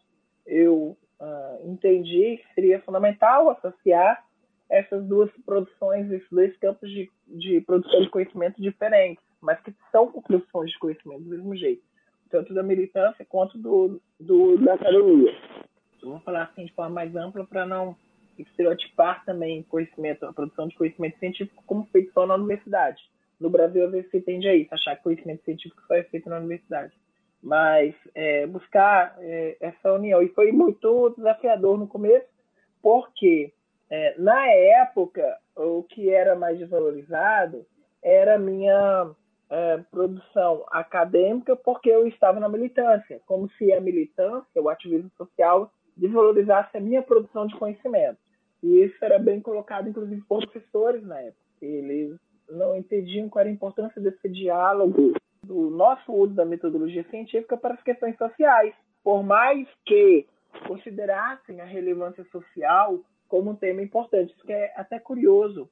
eu 0.46 0.98
uh, 1.20 1.70
entendi 1.70 2.38
que 2.38 2.53
seria 2.55 2.82
fundamental 2.82 3.50
associar 3.51 4.25
essas 4.70 5.05
duas 5.05 5.29
produções, 5.46 6.12
esses 6.12 6.29
dois 6.29 6.55
campos 6.58 6.89
de, 6.89 7.10
de 7.27 7.62
produção 7.62 8.01
de 8.01 8.10
conhecimento 8.10 8.62
diferentes, 8.62 9.24
mas 9.41 9.60
que 9.62 9.74
são 9.91 10.12
produções 10.12 10.72
de 10.72 10.79
conhecimento 10.79 11.24
do 11.24 11.29
mesmo 11.29 11.55
jeito, 11.55 11.84
tanto 12.29 12.53
da 12.53 12.63
militância 12.63 13.25
quanto 13.25 13.58
do, 13.58 14.01
do 14.20 14.58
da 14.58 14.74
academia. 14.74 15.34
Eu 16.01 16.10
vou 16.10 16.20
falar 16.22 16.43
assim 16.43 16.65
de 16.65 16.74
forma 16.74 16.96
mais 16.96 17.15
ampla 17.15 17.46
para 17.46 17.65
não 17.65 17.96
estereotipar 18.38 19.24
também 19.25 19.63
conhecimento, 19.63 20.25
a 20.25 20.34
produção 20.34 20.67
de 20.67 20.75
conhecimento 20.75 21.20
científico 21.20 21.63
como 21.65 21.86
feito 21.91 22.12
só 22.13 22.25
na 22.25 22.36
universidade. 22.36 23.01
No 23.39 23.50
Brasil, 23.50 23.86
às 23.86 23.91
vezes, 23.91 24.10
se 24.10 24.22
tende 24.22 24.48
a 24.48 24.55
isso, 24.55 24.74
achar 24.74 24.96
que 24.96 25.03
conhecimento 25.03 25.43
científico 25.43 25.82
só 25.88 25.96
é 25.96 26.03
feito 26.03 26.29
na 26.29 26.38
universidade. 26.38 26.93
Mas 27.41 27.93
é, 28.15 28.48
buscar 28.48 29.15
é, 29.20 29.58
essa 29.60 29.93
união. 29.93 30.22
E 30.22 30.29
foi 30.29 30.51
muito 30.51 31.10
desafiador 31.17 31.77
no 31.77 31.88
começo, 31.88 32.27
porque 32.82 33.51
é, 33.96 34.16
na 34.18 34.48
época, 34.48 35.38
o 35.56 35.84
que 35.84 36.10
era 36.10 36.36
mais 36.36 36.58
desvalorizado 36.58 37.64
era 38.02 38.38
a 38.38 38.40
minha 38.40 39.12
é, 39.52 39.78
produção 39.92 40.66
acadêmica, 40.72 41.56
porque 41.56 41.92
eu 41.92 42.08
estava 42.08 42.40
na 42.40 42.50
militância, 42.50 43.22
como 43.28 43.48
se 43.52 43.72
a 43.72 43.80
militância, 43.80 44.60
o 44.60 44.68
ativismo 44.68 45.12
social, 45.16 45.72
desvalorizasse 45.96 46.76
a 46.76 46.82
minha 46.82 47.04
produção 47.04 47.46
de 47.46 47.56
conhecimento. 47.56 48.18
E 48.64 48.84
isso 48.84 48.98
era 49.06 49.20
bem 49.20 49.40
colocado, 49.40 49.88
inclusive, 49.88 50.24
por 50.28 50.40
professores 50.40 51.04
na 51.04 51.20
época. 51.20 51.38
Eles 51.62 52.18
não 52.50 52.76
entendiam 52.76 53.30
qual 53.30 53.42
era 53.42 53.50
a 53.50 53.54
importância 53.54 54.02
desse 54.02 54.28
diálogo, 54.28 55.14
do 55.44 55.70
nosso 55.70 56.12
uso 56.12 56.34
da 56.34 56.46
metodologia 56.46 57.06
científica 57.12 57.56
para 57.56 57.76
as 57.76 57.84
questões 57.84 58.18
sociais. 58.18 58.74
Por 59.04 59.22
mais 59.22 59.68
que 59.86 60.26
considerassem 60.68 61.62
a 61.62 61.66
relevância 61.66 62.26
social 62.32 63.00
como 63.34 63.50
um 63.50 63.56
tema 63.56 63.82
importante. 63.82 64.32
Isso 64.32 64.52
é 64.52 64.72
até 64.75 65.00
curioso, 65.00 65.68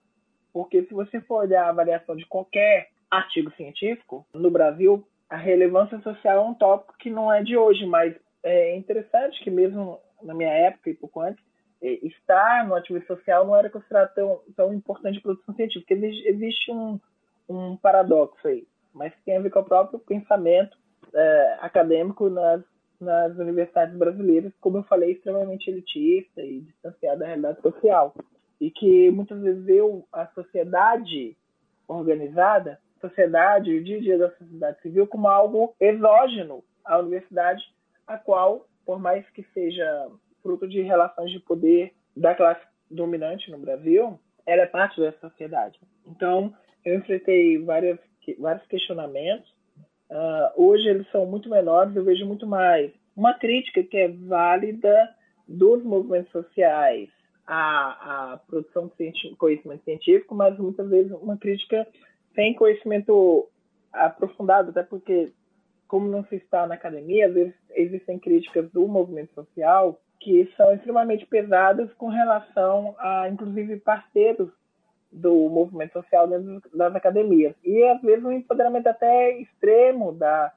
porque 0.52 0.82
se 0.86 0.96
você 0.96 1.22
for 1.22 1.44
olhar 1.44 1.66
a 1.66 1.70
avaliação 1.70 2.16
de 2.16 2.26
qualquer 2.26 2.88
artigo 3.08 3.52
científico, 3.52 4.26
no 4.34 4.50
Brasil, 4.50 5.08
a 5.30 5.38
relevância 5.38 6.00
social 6.00 6.38
é 6.38 6.50
um 6.50 6.56
tópico 6.56 6.98
que 6.98 7.12
não 7.12 7.32
é 7.32 7.44
de 7.44 7.56
hoje, 7.56 7.86
mas 7.86 8.16
é 8.42 8.76
interessante 8.76 9.44
que 9.44 9.52
mesmo 9.52 10.00
na 10.24 10.34
minha 10.34 10.50
época 10.50 10.90
e 10.90 10.96
pouco 10.96 11.22
antes, 11.22 11.44
estar 11.80 12.68
no 12.68 12.74
ativismo 12.74 13.06
social 13.06 13.46
não 13.46 13.56
era 13.56 13.70
considerado 13.70 14.12
tão, 14.16 14.42
tão 14.56 14.74
importante 14.74 15.22
produção 15.22 15.54
científica. 15.54 15.94
Existe 15.94 16.72
um, 16.72 17.00
um 17.48 17.78
paradoxo 17.78 18.48
aí, 18.48 18.66
mas 18.92 19.14
tem 19.24 19.38
a 19.38 19.40
ver 19.40 19.52
com 19.52 19.60
o 19.60 19.66
próprio 19.66 20.00
pensamento 20.00 20.76
é, 21.14 21.58
acadêmico 21.62 22.28
nas 22.28 22.64
nas 23.02 23.38
universidades 23.38 23.96
brasileiras, 23.98 24.54
como 24.62 24.78
eu 24.78 24.84
falei, 24.84 25.12
extremamente 25.12 25.70
elitista 25.70 26.42
e 26.42 26.62
distanciada 26.62 27.20
da 27.20 27.26
realidade 27.26 27.62
social. 27.62 28.14
E 28.60 28.70
que 28.70 29.10
muitas 29.12 29.42
vezes 29.42 29.64
vê 29.66 29.80
a 30.12 30.28
sociedade 30.28 31.36
organizada, 31.88 32.80
sociedade, 33.00 33.76
o 33.76 33.84
dia 33.84 33.98
a 33.98 34.02
dia 34.02 34.18
da 34.18 34.32
sociedade 34.32 34.82
civil, 34.82 35.08
como 35.08 35.28
algo 35.28 35.76
exógeno 35.80 36.64
à 36.86 37.00
universidade, 37.00 37.64
a 38.06 38.18
qual, 38.18 38.68
por 38.86 39.00
mais 39.00 39.28
que 39.32 39.44
seja 39.54 40.08
fruto 40.44 40.68
de 40.68 40.82
relações 40.82 41.32
de 41.32 41.40
poder 41.40 41.94
da 42.16 42.36
classe 42.36 42.62
dominante 42.90 43.50
no 43.50 43.58
Brasil, 43.58 44.20
ela 44.46 44.64
é 44.64 44.68
parte 44.68 45.00
da 45.02 45.12
sociedade. 45.14 45.80
Então, 46.06 46.54
eu 46.86 46.96
enfrentei 46.96 47.58
várias 47.60 48.00
vários 48.38 48.66
questionamentos. 48.68 49.52
Uh, 50.12 50.68
hoje 50.68 50.90
eles 50.90 51.10
são 51.10 51.26
muito 51.26 51.50
menores, 51.50 51.96
eu 51.96 52.04
vejo 52.04 52.26
muito 52.26 52.46
mais. 52.46 52.92
Uma 53.16 53.34
crítica 53.34 53.82
que 53.82 53.96
é 53.96 54.10
válida 54.10 55.10
dos 55.48 55.82
movimentos 55.84 56.30
sociais 56.34 57.10
à, 57.48 58.34
à 58.34 58.38
produção 58.38 58.92
de 59.00 59.36
conhecimento 59.38 59.86
científico, 59.86 60.36
mas 60.36 60.58
muitas 60.58 60.90
vezes 60.90 61.14
uma 61.14 61.38
crítica 61.38 61.88
sem 62.36 62.54
conhecimento 62.54 63.48
aprofundado, 63.94 64.72
até 64.72 64.84
porque, 64.84 65.32
como 65.88 66.10
não 66.10 66.26
se 66.26 66.36
está 66.36 66.68
na 66.68 66.76
academia, 66.76 67.28
às 67.28 67.34
vezes 67.34 67.56
existem 67.72 68.20
críticas 68.20 68.70
do 68.72 68.86
movimento 68.88 69.34
social 69.34 69.98
que 70.20 70.52
são 70.58 70.74
extremamente 70.74 71.26
pesadas 71.26 71.92
com 71.94 72.10
relação 72.10 72.96
a, 73.00 73.30
inclusive, 73.30 73.78
parceiros 73.78 74.50
do 75.12 75.50
movimento 75.50 75.94
social 75.94 76.28
dentro 76.28 76.62
das 76.74 76.96
academias. 76.96 77.56
E, 77.64 77.84
às 77.84 78.02
vezes, 78.02 78.24
um 78.24 78.32
empoderamento 78.32 78.88
até 78.88 79.38
extremo 79.40 80.14
da, 80.14 80.54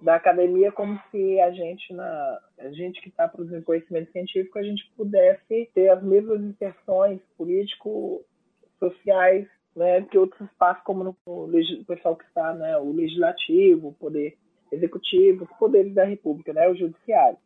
da 0.00 0.14
academia, 0.14 0.72
como 0.72 0.98
se 1.10 1.40
a 1.40 1.50
gente, 1.50 1.92
na, 1.92 2.38
a 2.58 2.70
gente 2.70 3.02
que 3.02 3.08
está 3.08 3.28
produzindo 3.28 3.64
conhecimento 3.64 4.10
científico, 4.12 4.58
a 4.58 4.62
gente 4.62 4.90
pudesse 4.96 5.68
ter 5.74 5.90
as 5.90 6.02
mesmas 6.02 6.40
inserções 6.40 7.20
político-sociais 7.36 9.46
né, 9.78 10.02
que 10.02 10.18
outros 10.18 10.50
espaços, 10.50 10.82
como 10.84 11.04
no, 11.04 11.16
o 11.24 11.84
pessoal 11.86 12.16
que 12.16 12.24
está, 12.24 12.52
né, 12.52 12.76
o 12.78 12.92
legislativo, 12.92 13.88
o 13.88 13.94
poder 13.94 14.36
executivo, 14.72 15.44
os 15.44 15.58
poderes 15.58 15.94
da 15.94 16.04
república, 16.04 16.52
né, 16.52 16.68
o 16.68 16.74
judiciário. 16.74 17.38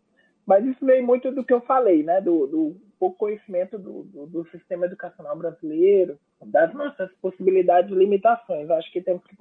Mas 0.46 0.64
isso 0.64 0.84
veio 0.84 1.06
muito 1.06 1.30
do 1.30 1.44
que 1.44 1.52
eu 1.52 1.60
falei, 1.60 2.02
né, 2.02 2.20
do, 2.20 2.46
do 2.46 2.76
pouco 3.02 3.18
conhecimento 3.18 3.76
do, 3.76 4.04
do, 4.04 4.26
do, 4.26 4.48
sistema 4.50 4.86
educacional 4.86 5.36
brasileiro, 5.36 6.16
das 6.40 6.72
nossas 6.72 7.10
possibilidades 7.20 7.90
e 7.90 7.94
limitações. 7.96 8.70
Acho 8.70 8.92
que 8.92 9.00
temos 9.00 9.24
que 9.24 9.34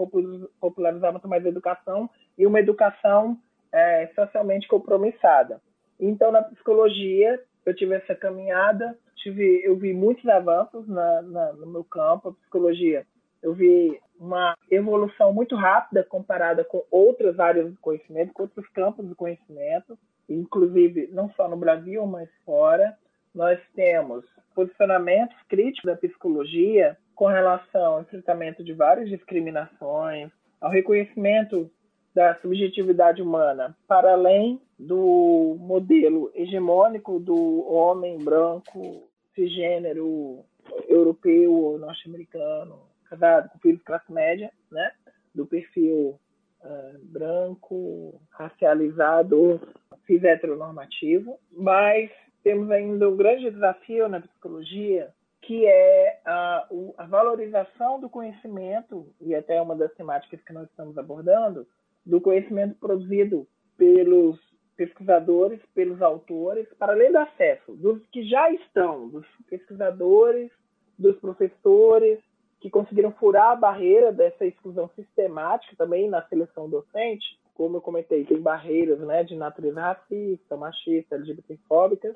popularizar 0.59 1.11
muito 1.11 1.27
mais 1.27 1.45
a 1.45 1.49
educação 1.49 2.09
e 2.35 2.47
uma 2.47 2.59
educação 2.59 3.37
é, 3.71 4.07
socialmente 4.15 4.67
compromissada. 4.67 5.61
Então, 5.99 6.31
na 6.31 6.41
psicologia, 6.41 7.39
eu 7.63 7.75
tive 7.75 7.93
essa 7.93 8.15
caminhada, 8.15 8.97
tive, 9.17 9.61
eu 9.63 9.77
vi 9.77 9.93
muitos 9.93 10.27
avanços 10.27 10.87
na, 10.87 11.21
na, 11.21 11.53
no 11.53 11.67
meu 11.67 11.83
campo, 11.83 12.29
a 12.29 12.33
psicologia. 12.33 13.05
Eu 13.43 13.53
vi 13.53 14.01
uma 14.19 14.57
evolução 14.71 15.31
muito 15.31 15.55
rápida 15.55 16.03
comparada 16.03 16.63
com 16.63 16.83
outras 16.89 17.39
áreas 17.39 17.69
do 17.69 17.77
conhecimento, 17.79 18.33
com 18.33 18.41
outros 18.41 18.67
campos 18.69 19.07
do 19.07 19.15
conhecimento, 19.15 19.95
inclusive 20.27 21.09
não 21.11 21.29
só 21.33 21.47
no 21.47 21.57
Brasil, 21.57 22.03
mas 22.07 22.27
fora. 22.43 22.97
Nós 23.33 23.59
temos 23.75 24.25
posicionamentos 24.53 25.37
críticos 25.47 25.89
da 25.89 25.97
psicologia 25.97 26.97
com 27.15 27.27
relação 27.27 27.93
ao 27.93 28.01
enfrentamento 28.01 28.63
de 28.63 28.73
várias 28.73 29.09
discriminações, 29.09 30.29
ao 30.59 30.69
reconhecimento 30.69 31.71
da 32.13 32.35
subjetividade 32.41 33.21
humana 33.21 33.75
para 33.87 34.11
além 34.13 34.61
do 34.77 35.55
modelo 35.59 36.31
hegemônico 36.35 37.19
do 37.19 37.65
homem 37.71 38.17
branco, 38.17 39.07
cisgênero, 39.33 40.43
europeu 40.87 41.53
ou 41.53 41.77
norte-americano, 41.77 42.79
casado 43.05 43.49
com 43.49 43.59
filhos 43.59 43.79
de 43.79 43.85
classe 43.85 44.11
média, 44.11 44.51
né? 44.69 44.91
do 45.33 45.45
perfil 45.45 46.19
uh, 46.63 46.99
branco, 47.03 48.21
racializado, 48.31 49.61
cis 50.05 50.23
heteronormativo, 50.23 51.39
mas 51.51 52.09
temos 52.43 52.69
ainda 52.71 53.09
um 53.09 53.15
grande 53.15 53.49
desafio 53.49 54.07
na 54.07 54.19
psicologia 54.19 55.13
que 55.41 55.65
é 55.65 56.21
a, 56.23 56.67
a 56.97 57.05
valorização 57.07 57.99
do 57.99 58.09
conhecimento, 58.09 59.07
e 59.19 59.33
até 59.33 59.59
uma 59.59 59.75
das 59.75 59.91
temáticas 59.95 60.39
que 60.43 60.53
nós 60.53 60.69
estamos 60.69 60.97
abordando, 60.97 61.65
do 62.05 62.21
conhecimento 62.21 62.75
produzido 62.75 63.47
pelos 63.75 64.39
pesquisadores, 64.77 65.59
pelos 65.73 66.01
autores, 66.01 66.67
para 66.77 66.93
além 66.93 67.11
do 67.11 67.17
acesso 67.17 67.75
dos 67.75 68.05
que 68.11 68.23
já 68.23 68.51
estão, 68.51 69.09
dos 69.09 69.25
pesquisadores, 69.49 70.51
dos 70.97 71.17
professores, 71.19 72.19
que 72.59 72.69
conseguiram 72.69 73.11
furar 73.13 73.51
a 73.51 73.55
barreira 73.55 74.11
dessa 74.11 74.45
exclusão 74.45 74.89
sistemática 74.95 75.75
também 75.75 76.07
na 76.07 76.21
seleção 76.27 76.69
docente, 76.69 77.39
como 77.55 77.77
eu 77.77 77.81
comentei, 77.81 78.23
tem 78.23 78.39
barreiras 78.39 78.99
né, 78.99 79.23
de 79.23 79.35
natureza 79.35 79.81
racista, 79.81 80.55
machista, 80.55 81.15
LGBTfóbicas, 81.15 82.15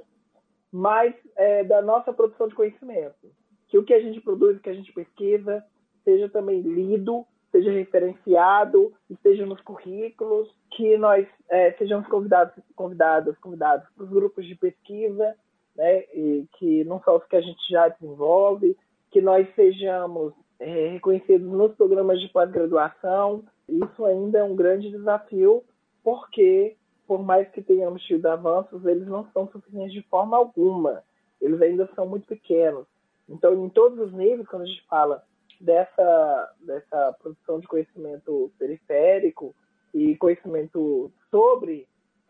mas 0.75 1.15
é, 1.37 1.63
da 1.63 1.81
nossa 1.81 2.11
produção 2.11 2.47
de 2.47 2.55
conhecimento. 2.55 3.31
Que 3.69 3.77
o 3.77 3.83
que 3.83 3.93
a 3.93 4.01
gente 4.01 4.19
produz, 4.19 4.57
o 4.57 4.59
que 4.59 4.69
a 4.69 4.73
gente 4.73 4.91
pesquisa, 4.91 5.63
seja 6.03 6.27
também 6.29 6.61
lido 6.61 7.25
seja 7.55 7.71
referenciado, 7.71 8.91
esteja 9.09 9.45
nos 9.45 9.61
currículos, 9.61 10.53
que 10.71 10.97
nós 10.97 11.25
é, 11.49 11.71
sejamos 11.73 12.05
convidados, 12.07 12.53
convidados, 12.75 13.37
convidados 13.37 13.87
para 13.95 14.03
os 14.03 14.09
grupos 14.09 14.45
de 14.45 14.55
pesquisa, 14.55 15.33
né, 15.73 15.99
e 16.13 16.45
que 16.57 16.83
não 16.83 17.01
só 17.01 17.15
os 17.15 17.25
que 17.25 17.35
a 17.37 17.41
gente 17.41 17.61
já 17.69 17.87
desenvolve, 17.87 18.75
que 19.09 19.21
nós 19.21 19.47
sejamos 19.55 20.33
é, 20.59 20.89
reconhecidos 20.89 21.49
nos 21.49 21.73
programas 21.75 22.19
de 22.19 22.27
pós-graduação. 22.27 23.45
Isso 23.69 24.03
ainda 24.03 24.39
é 24.39 24.43
um 24.43 24.55
grande 24.55 24.91
desafio, 24.91 25.63
porque, 26.03 26.75
por 27.07 27.23
mais 27.23 27.47
que 27.49 27.61
tenhamos 27.61 28.03
tido 28.03 28.25
avanços, 28.25 28.85
eles 28.85 29.07
não 29.07 29.27
são 29.31 29.47
suficientes 29.49 29.93
de 29.93 30.01
forma 30.03 30.37
alguma. 30.37 31.03
Eles 31.39 31.61
ainda 31.61 31.89
são 31.95 32.07
muito 32.07 32.27
pequenos. 32.27 32.85
Então, 33.27 33.53
em 33.53 33.69
todos 33.69 33.99
os 33.99 34.13
níveis, 34.13 34.47
quando 34.47 34.63
a 34.63 34.65
gente 34.65 34.85
fala 34.87 35.23
dessa, 35.59 36.53
dessa 36.61 37.13
produção 37.21 37.59
de 37.59 37.67
conhecimento 37.67 38.51
periférico 38.57 39.55
e 39.93 40.15
conhecimento 40.17 41.11
sobre 41.31 41.87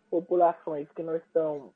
populações 0.09 0.87
que 0.95 1.03
não 1.03 1.15
estão 1.15 1.73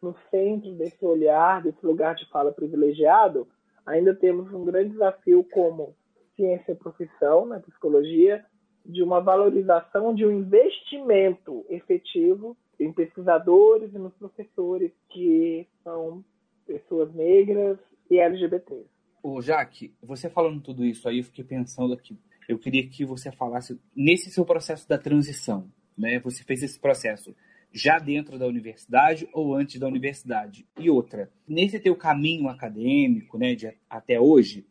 no 0.00 0.14
centro 0.30 0.72
desse 0.72 1.04
olhar, 1.04 1.62
desse 1.62 1.84
lugar 1.84 2.14
de 2.14 2.28
fala 2.30 2.52
privilegiado, 2.52 3.46
ainda 3.84 4.14
temos 4.14 4.52
um 4.52 4.64
grande 4.64 4.90
desafio 4.90 5.44
como 5.52 5.94
ciência 6.36 6.72
e 6.72 6.76
profissão 6.76 7.44
na 7.44 7.60
psicologia, 7.60 8.44
de 8.84 9.02
uma 9.02 9.20
valorização 9.20 10.14
de 10.14 10.24
um 10.24 10.30
investimento 10.30 11.64
efetivo 11.68 12.56
em 12.78 12.92
pesquisadores 12.92 13.94
e 13.94 13.98
nos 13.98 14.14
professores 14.14 14.90
que 15.10 15.66
são 15.84 16.24
pessoas 16.66 17.12
negras 17.14 17.78
e 18.10 18.18
LGBTs. 18.18 18.88
Ô, 19.22 19.40
Jaque, 19.42 19.92
você 20.02 20.30
falando 20.30 20.62
tudo 20.62 20.84
isso 20.84 21.08
aí, 21.08 21.18
eu 21.18 21.24
fiquei 21.24 21.44
pensando 21.44 21.92
aqui. 21.92 22.18
Eu 22.48 22.58
queria 22.58 22.86
que 22.88 23.04
você 23.04 23.30
falasse 23.30 23.78
nesse 23.94 24.30
seu 24.30 24.44
processo 24.44 24.88
da 24.88 24.96
transição, 24.96 25.70
né? 25.96 26.18
Você 26.20 26.42
fez 26.42 26.62
esse 26.62 26.80
processo 26.80 27.34
já 27.72 27.98
dentro 27.98 28.38
da 28.38 28.46
universidade 28.46 29.28
ou 29.32 29.54
antes 29.54 29.78
da 29.78 29.86
universidade? 29.86 30.66
E 30.78 30.90
outra, 30.90 31.30
nesse 31.46 31.78
teu 31.78 31.94
caminho 31.94 32.48
acadêmico, 32.48 33.38
né, 33.38 33.54
de 33.54 33.72
até 33.88 34.18
hoje, 34.18 34.66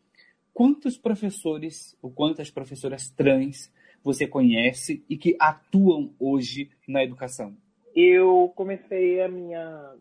quantos 0.53 0.97
professores 0.97 1.95
ou 2.01 2.11
quantas 2.11 2.49
professoras 2.49 3.09
trans 3.09 3.71
você 4.03 4.27
conhece 4.27 5.03
e 5.09 5.17
que 5.17 5.35
atuam 5.39 6.13
hoje 6.19 6.69
na 6.87 7.03
educação? 7.03 7.55
eu 7.95 8.51
comecei 8.55 9.21
a 9.21 9.27
minha 9.27 9.93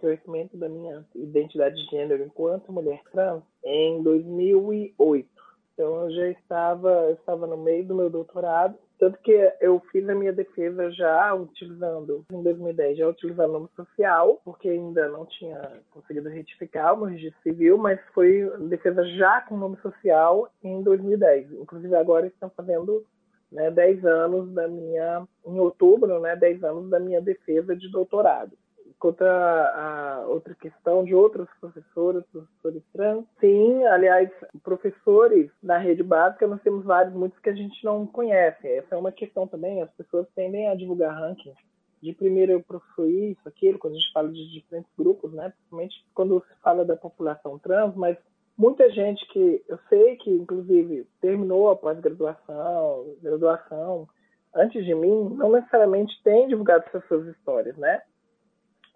conhecimento 0.00 0.56
da 0.56 0.68
minha 0.68 1.04
identidade 1.14 1.76
de 1.76 1.90
gênero 1.90 2.24
enquanto 2.24 2.72
mulher 2.72 3.00
trans 3.10 3.42
em 3.64 4.02
2008. 4.02 5.28
Então 5.72 6.04
eu 6.04 6.10
já 6.10 6.28
estava, 6.30 6.88
eu 6.88 7.14
estava 7.14 7.46
no 7.46 7.56
meio 7.56 7.86
do 7.86 7.94
meu 7.94 8.08
doutorado, 8.08 8.76
tanto 8.98 9.18
que 9.20 9.32
eu 9.60 9.78
fiz 9.92 10.08
a 10.08 10.14
minha 10.14 10.32
defesa 10.32 10.90
já 10.90 11.34
utilizando, 11.34 12.24
em 12.32 12.42
2010, 12.42 12.96
já 12.96 13.06
utilizando 13.06 13.50
o 13.50 13.52
nome 13.52 13.68
social, 13.76 14.40
porque 14.42 14.70
ainda 14.70 15.06
não 15.08 15.26
tinha 15.26 15.82
conseguido 15.90 16.30
retificar 16.30 16.94
o 16.94 16.98
meu 16.98 17.06
registro 17.08 17.42
civil, 17.42 17.76
mas 17.76 18.00
foi 18.14 18.50
defesa 18.68 19.04
já 19.16 19.42
com 19.42 19.58
nome 19.58 19.76
social 19.82 20.48
em 20.64 20.82
2010. 20.82 21.52
Inclusive 21.52 21.94
agora 21.94 22.26
estão 22.26 22.50
fazendo 22.56 23.04
né, 23.50 23.70
10 23.70 24.04
anos 24.04 24.52
da 24.52 24.68
minha, 24.68 25.26
em 25.46 25.58
outubro, 25.58 26.20
né, 26.20 26.36
10 26.36 26.64
anos 26.64 26.90
da 26.90 26.98
minha 26.98 27.20
defesa 27.20 27.76
de 27.76 27.90
doutorado. 27.90 28.52
Quanto 28.98 29.22
a, 29.22 30.22
a 30.22 30.26
outra 30.26 30.54
questão 30.54 31.04
de 31.04 31.14
outros 31.14 31.48
professores, 31.60 32.24
professores 32.32 32.82
trans, 32.92 33.24
sim, 33.38 33.84
aliás, 33.84 34.30
professores 34.62 35.50
na 35.62 35.76
rede 35.76 36.02
básica, 36.02 36.46
nós 36.46 36.62
temos 36.62 36.84
vários, 36.84 37.14
muitos 37.14 37.38
que 37.40 37.50
a 37.50 37.54
gente 37.54 37.84
não 37.84 38.06
conhece. 38.06 38.66
Essa 38.66 38.94
é 38.94 38.98
uma 38.98 39.12
questão 39.12 39.46
também, 39.46 39.82
as 39.82 39.90
pessoas 39.92 40.26
tendem 40.34 40.68
a 40.68 40.74
divulgar 40.74 41.14
rankings 41.14 41.66
de 42.02 42.12
primeiro 42.12 42.52
eu 42.52 42.62
professor 42.62 43.08
isso, 43.08 43.40
aquilo, 43.46 43.78
quando 43.78 43.94
a 43.94 43.98
gente 43.98 44.12
fala 44.12 44.28
de 44.30 44.52
diferentes 44.52 44.90
grupos, 44.96 45.32
né? 45.32 45.50
Principalmente 45.50 46.04
quando 46.14 46.44
se 46.46 46.54
fala 46.62 46.84
da 46.84 46.96
população 46.96 47.58
trans, 47.58 47.94
mas 47.96 48.16
muita 48.56 48.90
gente 48.90 49.26
que 49.28 49.62
eu 49.68 49.78
sei 49.88 50.16
que, 50.16 50.30
inclusive, 50.30 51.06
terminou 51.20 51.70
a 51.70 51.76
pós-graduação, 51.76 53.14
graduação, 53.22 54.08
antes 54.54 54.84
de 54.84 54.94
mim, 54.94 55.30
não 55.34 55.52
necessariamente 55.52 56.20
tem 56.22 56.48
divulgado 56.48 56.84
essas 56.86 57.06
suas 57.06 57.26
histórias, 57.26 57.76
né? 57.76 58.02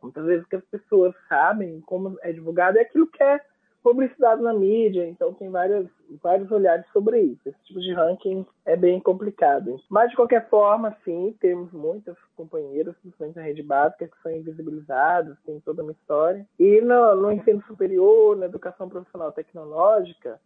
Muitas 0.02 0.24
vezes 0.24 0.46
que 0.46 0.56
as 0.56 0.64
pessoas 0.64 1.14
sabem 1.28 1.80
como 1.82 2.16
é 2.22 2.32
divulgado 2.32 2.78
é 2.78 2.82
aquilo 2.82 3.06
que 3.06 3.22
é 3.22 3.40
publicidade 3.82 4.42
na 4.42 4.52
mídia, 4.52 5.06
então 5.06 5.32
tem 5.34 5.50
várias, 5.50 5.86
vários 6.22 6.50
olhares 6.50 6.84
sobre 6.92 7.20
isso. 7.20 7.40
Esse 7.46 7.58
tipo 7.64 7.80
de 7.80 7.92
ranking 7.92 8.46
é 8.64 8.76
bem 8.76 9.00
complicado. 9.00 9.80
Mas, 9.88 10.10
de 10.10 10.16
qualquer 10.16 10.48
forma, 10.48 10.96
sim, 11.04 11.34
temos 11.40 11.72
muitas 11.72 12.16
companheiras, 12.36 12.94
principalmente 12.98 13.36
na 13.36 13.42
rede 13.42 13.62
básica, 13.62 14.08
que 14.08 14.22
são 14.22 14.32
invisibilizadas, 14.32 15.36
tem 15.44 15.60
toda 15.60 15.82
uma 15.82 15.92
história. 15.92 16.46
E 16.58 16.80
no, 16.80 17.14
no 17.16 17.32
ensino 17.32 17.62
superior, 17.66 18.36
na 18.36 18.46
educação 18.46 18.88
profissional 18.88 19.32
tecnológica, 19.32 20.40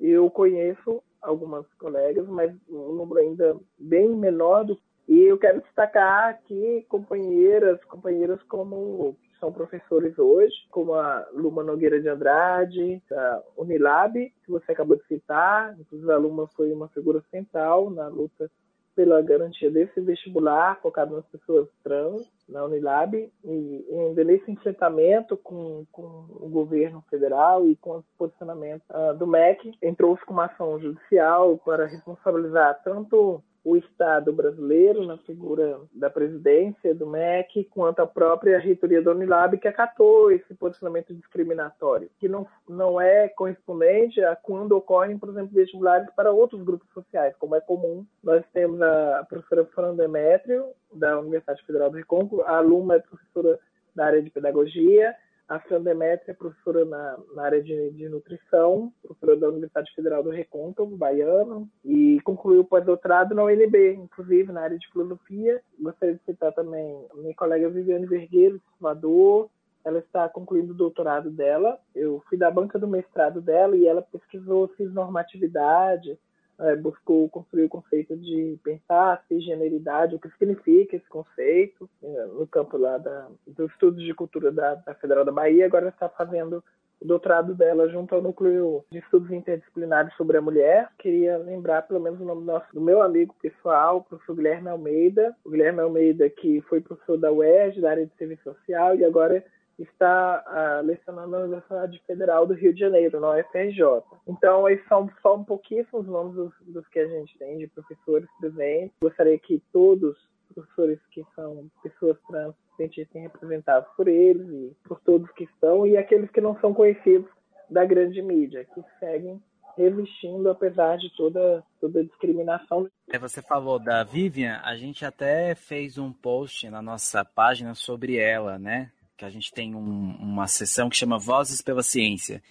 eu 0.00 0.30
conheço 0.30 1.02
algumas 1.20 1.66
colegas, 1.74 2.26
mas 2.28 2.54
um 2.68 2.92
número 2.92 3.20
ainda 3.20 3.56
bem 3.78 4.08
menor 4.08 4.64
do 4.64 4.78
e 5.08 5.20
eu 5.20 5.38
quero 5.38 5.60
destacar 5.60 6.30
aqui 6.30 6.84
companheiras, 6.88 7.82
companheiras 7.84 8.42
como 8.44 9.16
são 9.38 9.52
professores 9.52 10.18
hoje, 10.18 10.54
como 10.70 10.94
a 10.94 11.26
Luma 11.32 11.62
Nogueira 11.62 12.00
de 12.00 12.08
Andrade, 12.08 13.02
da 13.08 13.42
Unilab, 13.56 14.14
que 14.14 14.50
você 14.50 14.72
acabou 14.72 14.96
de 14.96 15.04
citar. 15.06 15.78
Inclusive, 15.78 16.12
a 16.12 16.16
Luma 16.16 16.48
foi 16.48 16.72
uma 16.72 16.88
figura 16.88 17.22
central 17.30 17.90
na 17.90 18.08
luta 18.08 18.50
pela 18.96 19.20
garantia 19.20 19.70
desse 19.70 20.00
vestibular 20.00 20.80
focado 20.80 21.14
nas 21.14 21.26
pessoas 21.26 21.68
trans 21.84 22.26
na 22.48 22.64
Unilab 22.64 23.30
e 23.44 23.86
ainda 23.90 24.24
nesse 24.24 24.50
enfrentamento 24.50 25.36
com, 25.36 25.84
com 25.92 26.24
o 26.30 26.48
governo 26.48 27.04
federal 27.10 27.68
e 27.68 27.76
com 27.76 27.98
o 27.98 28.04
posicionamento 28.16 28.82
uh, 28.90 29.14
do 29.14 29.26
MEC, 29.26 29.72
entrou-se 29.82 30.24
com 30.24 30.32
uma 30.32 30.46
ação 30.46 30.80
judicial 30.80 31.58
para 31.58 31.86
responsabilizar 31.86 32.80
tanto 32.82 33.42
o 33.66 33.76
Estado 33.76 34.32
brasileiro, 34.32 35.04
na 35.04 35.18
figura 35.18 35.80
da 35.92 36.08
presidência 36.08 36.94
do 36.94 37.04
MEC, 37.04 37.64
quanto 37.64 37.98
a 37.98 38.06
própria 38.06 38.60
reitoria 38.60 39.02
da 39.02 39.10
Unilab, 39.10 39.58
que 39.58 39.66
acatou 39.66 40.30
esse 40.30 40.54
posicionamento 40.54 41.12
discriminatório, 41.12 42.08
que 42.20 42.28
não, 42.28 42.46
não 42.68 43.00
é 43.00 43.28
correspondente 43.28 44.22
a 44.22 44.36
quando 44.36 44.76
ocorrem, 44.76 45.18
por 45.18 45.30
exemplo, 45.30 45.52
vestibulares 45.52 46.08
para 46.14 46.30
outros 46.30 46.62
grupos 46.62 46.88
sociais, 46.94 47.34
como 47.40 47.56
é 47.56 47.60
comum. 47.60 48.06
Nós 48.22 48.44
temos 48.52 48.80
a 48.80 49.26
professora 49.28 49.64
Fran 49.64 49.96
Demétrio, 49.96 50.66
da 50.92 51.18
Universidade 51.18 51.66
Federal 51.66 51.90
do 51.90 51.96
Recôncavo, 51.96 52.42
a 52.42 52.58
aluna 52.58 52.94
é 52.94 52.98
professora 53.00 53.58
da 53.96 54.06
área 54.06 54.22
de 54.22 54.30
pedagogia, 54.30 55.12
a 55.48 55.60
Fran 55.60 55.82
Demetria 55.82 56.32
é 56.32 56.34
professora 56.34 56.84
na, 56.84 57.18
na 57.34 57.42
área 57.44 57.62
de, 57.62 57.90
de, 57.92 58.08
nutrição, 58.08 58.92
professora 59.02 59.36
da 59.36 59.48
Universidade 59.48 59.94
Federal 59.94 60.22
do 60.22 60.30
Recôncavo, 60.30 60.96
baiano, 60.96 61.68
e 61.84 62.20
concluiu 62.22 62.62
o 62.62 62.64
pós-doutorado 62.64 63.34
na 63.34 63.44
UNB, 63.44 63.94
inclusive 63.94 64.52
na 64.52 64.62
área 64.62 64.78
de 64.78 64.88
filosofia. 64.90 65.62
Gostaria 65.78 66.16
de 66.16 66.24
citar 66.24 66.52
também 66.52 67.06
minha 67.14 67.34
colega 67.34 67.68
Viviane 67.68 68.06
Vergueiro, 68.06 68.58
de 68.58 68.64
Salvador, 68.78 69.48
ela 69.84 70.00
está 70.00 70.28
concluindo 70.28 70.72
o 70.72 70.76
doutorado 70.76 71.30
dela. 71.30 71.78
Eu 71.94 72.20
fui 72.28 72.36
da 72.36 72.50
banca 72.50 72.76
do 72.76 72.88
mestrado 72.88 73.40
dela 73.40 73.76
e 73.76 73.86
ela 73.86 74.02
pesquisou 74.02 74.68
cisnormatividade, 74.76 76.18
é, 76.60 76.76
buscou 76.76 77.28
construir 77.28 77.64
o 77.64 77.68
conceito 77.68 78.16
de 78.16 78.58
pensar 78.62 79.22
cisgeneridade, 79.28 80.14
o 80.14 80.18
que 80.18 80.30
significa 80.30 80.96
esse 80.96 81.08
conceito, 81.08 81.88
é, 82.02 82.26
no 82.26 82.46
campo 82.46 82.76
lá 82.76 82.98
da, 82.98 83.28
dos 83.46 83.70
estudos 83.70 84.02
de 84.02 84.14
cultura 84.14 84.50
da, 84.50 84.74
da 84.74 84.94
Federal 84.94 85.24
da 85.24 85.32
Bahia, 85.32 85.66
agora 85.66 85.88
está 85.88 86.08
fazendo 86.08 86.62
o 87.00 87.06
doutorado 87.06 87.54
dela 87.54 87.88
junto 87.88 88.14
ao 88.14 88.22
núcleo 88.22 88.84
de 88.90 88.98
estudos 88.98 89.30
interdisciplinares 89.30 90.14
sobre 90.16 90.38
a 90.38 90.40
mulher. 90.40 90.88
Queria 90.98 91.36
lembrar 91.36 91.82
pelo 91.82 92.00
menos 92.00 92.20
o 92.20 92.24
nome 92.24 92.40
do, 92.40 92.46
nosso, 92.46 92.66
do 92.72 92.80
meu 92.80 93.02
amigo 93.02 93.34
pessoal, 93.40 93.98
o 93.98 94.02
professor 94.04 94.34
Guilherme 94.34 94.68
Almeida. 94.68 95.36
O 95.44 95.50
Guilherme 95.50 95.80
Almeida, 95.80 96.28
que 96.30 96.62
foi 96.62 96.80
professor 96.80 97.18
da 97.18 97.30
UERJ, 97.30 97.80
da 97.82 97.90
área 97.90 98.06
de 98.06 98.16
serviço 98.16 98.44
social, 98.44 98.96
e 98.96 99.04
agora 99.04 99.44
está 99.78 100.44
uh, 100.46 100.86
lecionando 100.86 101.30
na 101.30 101.38
Universidade 101.38 102.02
Federal 102.06 102.46
do 102.46 102.54
Rio 102.54 102.72
de 102.72 102.80
Janeiro, 102.80 103.20
na 103.20 103.36
UFRJ. 103.36 104.02
Então, 104.26 104.68
esses 104.68 104.86
são 104.88 105.10
só 105.20 105.36
um 105.36 105.44
pouquíssimos 105.44 106.06
nomes 106.06 106.34
dos, 106.34 106.52
dos 106.66 106.88
que 106.88 106.98
a 106.98 107.06
gente 107.06 107.36
tem 107.38 107.58
de 107.58 107.66
professores 107.68 108.28
presentes. 108.40 108.96
Gostaria 109.00 109.38
que 109.38 109.62
todos 109.72 110.16
os 110.48 110.54
professores 110.54 110.98
que 111.10 111.24
são 111.34 111.70
pessoas 111.82 112.16
trans 112.28 112.54
se 112.54 112.76
sentissem 112.76 113.22
representados 113.22 113.88
por 113.96 114.08
eles 114.08 114.48
e 114.48 114.76
por 114.88 115.00
todos 115.00 115.30
que 115.32 115.44
estão, 115.44 115.86
e 115.86 115.96
aqueles 115.96 116.30
que 116.30 116.40
não 116.40 116.58
são 116.60 116.72
conhecidos 116.72 117.30
da 117.68 117.84
grande 117.84 118.22
mídia, 118.22 118.64
que 118.64 118.82
seguem 118.98 119.42
resistindo 119.76 120.48
apesar 120.48 120.96
de 120.96 121.14
toda, 121.14 121.62
toda 121.80 122.00
a 122.00 122.02
discriminação. 122.02 122.88
É, 123.12 123.18
você 123.18 123.42
falou 123.42 123.78
da 123.78 124.02
Vivian, 124.02 124.58
a 124.64 124.74
gente 124.74 125.04
até 125.04 125.54
fez 125.54 125.98
um 125.98 126.12
post 126.12 126.68
na 126.70 126.80
nossa 126.80 127.24
página 127.24 127.74
sobre 127.74 128.16
ela, 128.16 128.58
né? 128.58 128.90
Que 129.16 129.24
a 129.24 129.30
gente 129.30 129.52
tem 129.52 129.74
um, 129.74 130.16
uma 130.20 130.46
sessão 130.46 130.90
que 130.90 130.96
chama 130.96 131.18
Vozes 131.18 131.62
pela 131.62 131.82
Ciência. 131.82 132.42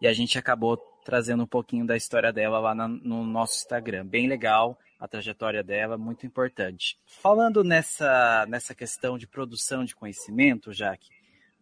E 0.00 0.06
a 0.06 0.12
gente 0.12 0.38
acabou 0.38 0.76
trazendo 1.04 1.42
um 1.42 1.46
pouquinho 1.46 1.86
da 1.86 1.96
história 1.96 2.32
dela 2.32 2.58
lá 2.58 2.74
na, 2.74 2.88
no 2.88 3.24
nosso 3.24 3.56
Instagram. 3.56 4.06
Bem 4.06 4.26
legal 4.26 4.78
a 4.98 5.06
trajetória 5.06 5.62
dela, 5.62 5.98
muito 5.98 6.26
importante. 6.26 6.96
Falando 7.06 7.62
nessa, 7.62 8.46
nessa 8.48 8.74
questão 8.74 9.18
de 9.18 9.26
produção 9.26 9.84
de 9.84 9.94
conhecimento, 9.94 10.72
Jaque, 10.72 11.08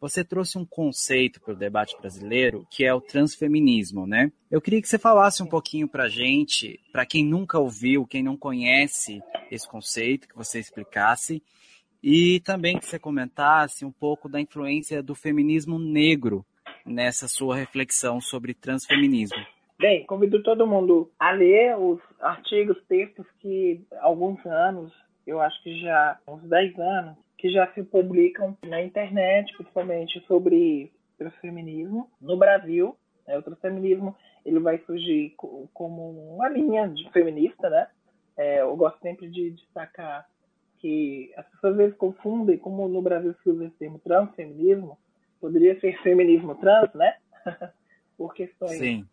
você 0.00 0.24
trouxe 0.24 0.58
um 0.58 0.64
conceito 0.64 1.40
para 1.40 1.54
o 1.54 1.56
debate 1.56 1.96
brasileiro 2.00 2.66
que 2.70 2.84
é 2.84 2.94
o 2.94 3.00
transfeminismo, 3.00 4.06
né? 4.06 4.30
Eu 4.50 4.60
queria 4.60 4.80
que 4.80 4.88
você 4.88 4.98
falasse 4.98 5.42
um 5.42 5.46
pouquinho 5.46 5.88
para 5.88 6.04
a 6.04 6.08
gente, 6.08 6.80
para 6.92 7.06
quem 7.06 7.24
nunca 7.24 7.58
ouviu, 7.58 8.06
quem 8.06 8.22
não 8.22 8.36
conhece 8.36 9.22
esse 9.50 9.68
conceito, 9.68 10.28
que 10.28 10.36
você 10.36 10.58
explicasse 10.58 11.42
e 12.02 12.40
também 12.40 12.78
que 12.78 12.86
você 12.86 12.98
comentasse 12.98 13.84
um 13.84 13.92
pouco 13.92 14.28
da 14.28 14.40
influência 14.40 15.02
do 15.02 15.14
feminismo 15.14 15.78
negro 15.78 16.44
nessa 16.84 17.28
sua 17.28 17.56
reflexão 17.56 18.20
sobre 18.20 18.54
transfeminismo. 18.54 19.38
Bem, 19.78 20.04
convido 20.06 20.42
todo 20.42 20.66
mundo 20.66 21.10
a 21.18 21.32
ler 21.32 21.76
os 21.78 22.00
artigos, 22.20 22.76
textos 22.88 23.26
que 23.40 23.84
há 23.94 24.06
alguns 24.06 24.44
anos, 24.46 24.92
eu 25.26 25.40
acho 25.40 25.62
que 25.62 25.80
já 25.80 26.18
uns 26.26 26.42
10 26.42 26.78
anos, 26.78 27.16
que 27.38 27.50
já 27.50 27.66
se 27.72 27.82
publicam 27.82 28.56
na 28.64 28.82
internet, 28.82 29.52
principalmente 29.56 30.24
sobre 30.26 30.92
transfeminismo 31.18 32.08
no 32.20 32.36
Brasil. 32.36 32.96
Né? 33.26 33.36
O 33.38 33.42
transfeminismo 33.42 34.16
ele 34.44 34.60
vai 34.60 34.78
surgir 34.86 35.34
como 35.72 36.34
uma 36.34 36.48
linha 36.48 36.88
de 36.88 37.10
feminista, 37.10 37.68
né? 37.70 37.88
É, 38.36 38.60
eu 38.60 38.74
gosto 38.76 39.00
sempre 39.00 39.28
de 39.28 39.50
destacar 39.50 40.26
que 40.82 41.32
as 41.36 41.46
pessoas 41.46 41.72
às 41.72 41.78
vezes 41.78 41.96
confundem, 41.96 42.58
como 42.58 42.88
no 42.88 43.00
Brasil 43.00 43.32
se 43.40 43.48
usa 43.48 43.66
esse 43.66 43.76
termo 43.76 44.00
transfeminismo, 44.00 44.98
poderia 45.40 45.78
ser 45.80 45.96
feminismo 46.02 46.56
trans, 46.56 46.92
né? 46.92 47.14
Por 48.18 48.34
questões 48.34 49.06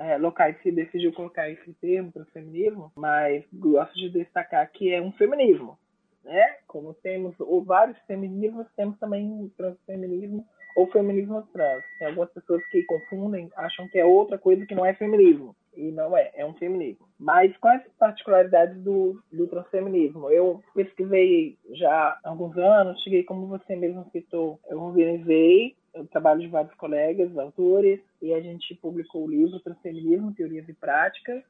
é, 0.00 0.16
locais 0.16 0.56
se 0.62 0.72
decidiu 0.72 1.12
colocar 1.12 1.50
esse 1.50 1.72
termo 1.74 2.10
transfeminismo, 2.10 2.90
mas 2.96 3.44
gosto 3.52 3.94
de 3.94 4.08
destacar 4.08 4.70
que 4.72 4.92
é 4.92 5.02
um 5.02 5.12
feminismo, 5.12 5.78
né? 6.24 6.56
Como 6.66 6.94
temos 6.94 7.34
ou 7.40 7.62
vários 7.62 7.98
feminismos, 8.06 8.66
temos 8.76 8.98
também 8.98 9.28
o 9.44 9.50
transfeminismo 9.50 10.46
ou 10.76 10.86
feminismo 10.92 11.42
trans. 11.52 11.82
Tem 11.98 12.06
algumas 12.06 12.30
pessoas 12.30 12.64
que 12.66 12.84
confundem, 12.84 13.50
acham 13.56 13.88
que 13.88 13.98
é 13.98 14.04
outra 14.04 14.38
coisa 14.38 14.66
que 14.66 14.74
não 14.74 14.84
é 14.84 14.94
feminismo 14.94 15.56
e 15.74 15.90
não 15.90 16.16
é, 16.16 16.30
é 16.34 16.44
um 16.44 16.54
feminismo. 16.54 17.06
Mas 17.18 17.56
quais 17.56 17.82
as 17.84 17.92
particularidades 17.94 18.80
do, 18.82 19.20
do 19.32 19.46
transfeminismo? 19.48 20.30
Eu 20.30 20.62
pesquisei 20.74 21.58
já 21.72 22.18
há 22.22 22.28
alguns 22.28 22.56
anos, 22.56 23.02
cheguei, 23.02 23.24
como 23.24 23.46
você 23.46 23.74
mesmo 23.74 24.06
citou, 24.12 24.60
eu 24.68 24.80
organizei 24.80 25.74
o 25.94 26.06
trabalho 26.06 26.40
de 26.40 26.48
vários 26.48 26.74
colegas, 26.74 27.36
autores, 27.38 28.00
e 28.20 28.34
a 28.34 28.40
gente 28.40 28.74
publicou 28.76 29.24
o 29.24 29.30
livro 29.30 29.60
Transfeminismo, 29.60 30.34
Teorias 30.34 30.68
e 30.68 30.74
Práticas, 30.74 31.42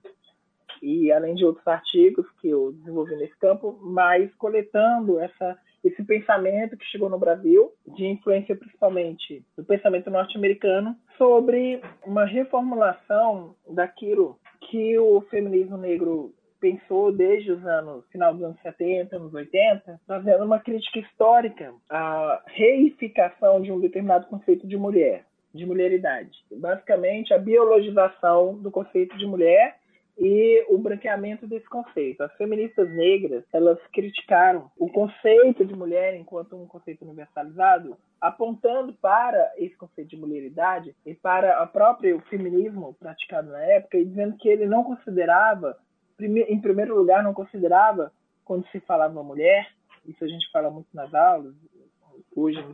e 0.82 1.10
além 1.12 1.34
de 1.34 1.44
outros 1.44 1.66
artigos 1.66 2.26
que 2.40 2.48
eu 2.48 2.72
desenvolvi 2.72 3.16
nesse 3.16 3.36
campo, 3.38 3.78
mas 3.82 4.34
coletando 4.34 5.18
essa 5.20 5.58
esse 5.84 6.02
pensamento 6.02 6.76
que 6.76 6.84
chegou 6.86 7.08
no 7.08 7.18
Brasil, 7.18 7.70
de 7.86 8.06
influência 8.06 8.56
principalmente 8.56 9.44
do 9.56 9.64
pensamento 9.64 10.10
norte-americano, 10.10 10.96
sobre 11.16 11.80
uma 12.04 12.24
reformulação 12.24 13.54
daquilo 13.70 14.36
que 14.68 14.98
o 14.98 15.20
feminismo 15.30 15.76
negro 15.76 16.34
pensou 16.60 17.12
desde 17.12 17.52
os 17.52 17.64
anos 17.64 18.04
final 18.10 18.34
dos 18.34 18.42
anos 18.42 18.60
70, 18.62 19.16
anos 19.16 19.32
80, 19.32 20.00
fazendo 20.06 20.44
uma 20.44 20.58
crítica 20.58 20.98
histórica 20.98 21.72
à 21.88 22.42
reificação 22.46 23.60
de 23.60 23.70
um 23.70 23.78
determinado 23.78 24.26
conceito 24.26 24.66
de 24.66 24.76
mulher, 24.76 25.24
de 25.54 25.64
mulheridade. 25.66 26.36
Basicamente, 26.50 27.32
a 27.32 27.38
biologização 27.38 28.54
do 28.58 28.70
conceito 28.70 29.16
de 29.16 29.26
mulher 29.26 29.76
e 30.18 30.64
o 30.68 30.78
branqueamento 30.78 31.46
desse 31.46 31.68
conceito. 31.68 32.22
As 32.22 32.32
feministas 32.36 32.88
negras, 32.90 33.44
elas 33.52 33.78
criticaram 33.92 34.70
o 34.78 34.88
conceito 34.88 35.64
de 35.64 35.74
mulher 35.74 36.14
enquanto 36.16 36.56
um 36.56 36.66
conceito 36.66 37.04
universalizado, 37.04 37.96
apontando 38.20 38.94
para 38.94 39.52
esse 39.56 39.76
conceito 39.76 40.08
de 40.08 40.16
mulheridade 40.16 40.94
e 41.04 41.14
para 41.14 41.62
o 41.62 41.68
próprio 41.68 42.20
feminismo 42.30 42.94
praticado 42.98 43.50
na 43.50 43.62
época 43.62 43.98
e 43.98 44.04
dizendo 44.04 44.36
que 44.38 44.48
ele 44.48 44.66
não 44.66 44.82
considerava, 44.82 45.76
em 46.18 46.60
primeiro 46.60 46.96
lugar, 46.96 47.22
não 47.22 47.34
considerava 47.34 48.10
quando 48.44 48.66
se 48.68 48.80
falava 48.80 49.22
mulher, 49.22 49.68
isso 50.06 50.24
a 50.24 50.28
gente 50.28 50.50
fala 50.50 50.70
muito 50.70 50.88
nas 50.94 51.12
aulas, 51.12 51.54
hoje 52.34 52.64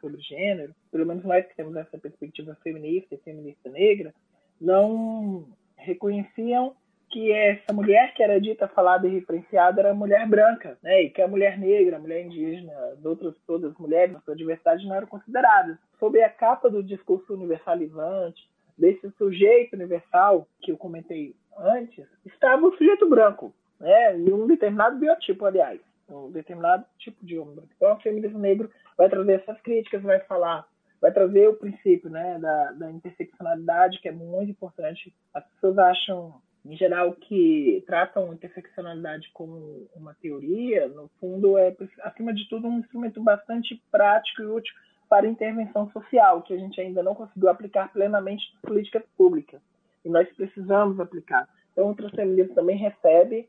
sobre 0.00 0.20
gênero, 0.20 0.74
pelo 0.90 1.04
menos 1.04 1.24
nós 1.24 1.46
que 1.46 1.56
temos 1.56 1.74
essa 1.76 1.98
perspectiva 1.98 2.56
feminista 2.62 3.14
e 3.14 3.18
feminista 3.18 3.68
negra, 3.68 4.14
não 4.60 5.46
reconheciam 5.78 6.74
que 7.10 7.32
essa 7.32 7.72
mulher 7.72 8.12
que 8.14 8.22
era 8.22 8.40
dita, 8.40 8.68
falada 8.68 9.06
e 9.06 9.10
referenciada 9.10 9.80
era 9.80 9.94
mulher 9.94 10.28
branca, 10.28 10.78
né? 10.82 11.02
E 11.02 11.10
que 11.10 11.22
a 11.22 11.28
mulher 11.28 11.58
negra, 11.58 11.96
a 11.96 12.00
mulher 12.00 12.24
indígena, 12.24 12.72
as 12.92 13.04
outras 13.04 13.34
todas 13.46 13.72
as 13.72 13.78
mulheres, 13.78 14.14
a 14.14 14.20
sua 14.20 14.36
diversidade 14.36 14.86
não 14.86 14.94
eram 14.94 15.06
consideradas. 15.06 15.78
Sob 15.98 16.20
a 16.22 16.28
capa 16.28 16.68
do 16.68 16.82
discurso 16.82 17.32
universalizante, 17.32 18.46
desse 18.76 19.10
sujeito 19.12 19.74
universal 19.74 20.46
que 20.60 20.70
eu 20.70 20.76
comentei 20.76 21.34
antes, 21.58 22.06
estava 22.24 22.64
o 22.64 22.76
sujeito 22.76 23.08
branco, 23.08 23.52
né? 23.80 24.18
E 24.18 24.32
um 24.32 24.46
determinado 24.46 24.98
biotipo, 24.98 25.46
aliás, 25.46 25.80
um 26.08 26.30
determinado 26.30 26.84
tipo 26.98 27.24
de 27.24 27.38
homem. 27.38 27.64
Então, 27.76 27.92
o 27.92 28.00
feminismo 28.00 28.38
negro 28.38 28.70
vai 28.96 29.08
trazer 29.08 29.32
essas 29.32 29.60
críticas, 29.62 30.02
vai 30.02 30.20
falar 30.20 30.66
vai 31.00 31.12
trazer 31.12 31.48
o 31.48 31.56
princípio 31.56 32.10
né, 32.10 32.38
da, 32.38 32.72
da 32.72 32.90
interseccionalidade, 32.90 34.00
que 34.00 34.08
é 34.08 34.12
muito 34.12 34.50
importante. 34.50 35.14
As 35.32 35.44
pessoas 35.48 35.78
acham 35.78 36.34
em 36.64 36.76
geral, 36.76 37.12
que 37.14 37.82
tratam 37.86 38.32
interseccionalidade 38.32 39.30
como 39.32 39.88
uma 39.94 40.14
teoria, 40.14 40.86
no 40.88 41.08
fundo 41.18 41.56
é, 41.56 41.74
acima 42.02 42.34
de 42.34 42.46
tudo, 42.48 42.68
um 42.68 42.80
instrumento 42.80 43.22
bastante 43.22 43.80
prático 43.90 44.42
e 44.42 44.46
útil 44.46 44.74
para 45.08 45.26
intervenção 45.26 45.90
social, 45.90 46.42
que 46.42 46.52
a 46.52 46.58
gente 46.58 46.78
ainda 46.78 47.02
não 47.02 47.14
conseguiu 47.14 47.48
aplicar 47.48 47.90
plenamente 47.90 48.44
em 48.54 48.66
políticas 48.66 49.02
públicas. 49.16 49.60
E 50.04 50.10
nós 50.10 50.28
precisamos 50.34 51.00
aplicar. 51.00 51.48
Então, 51.72 51.90
o 51.90 51.94
transfeminismo 51.94 52.54
também 52.54 52.76
recebe 52.76 53.48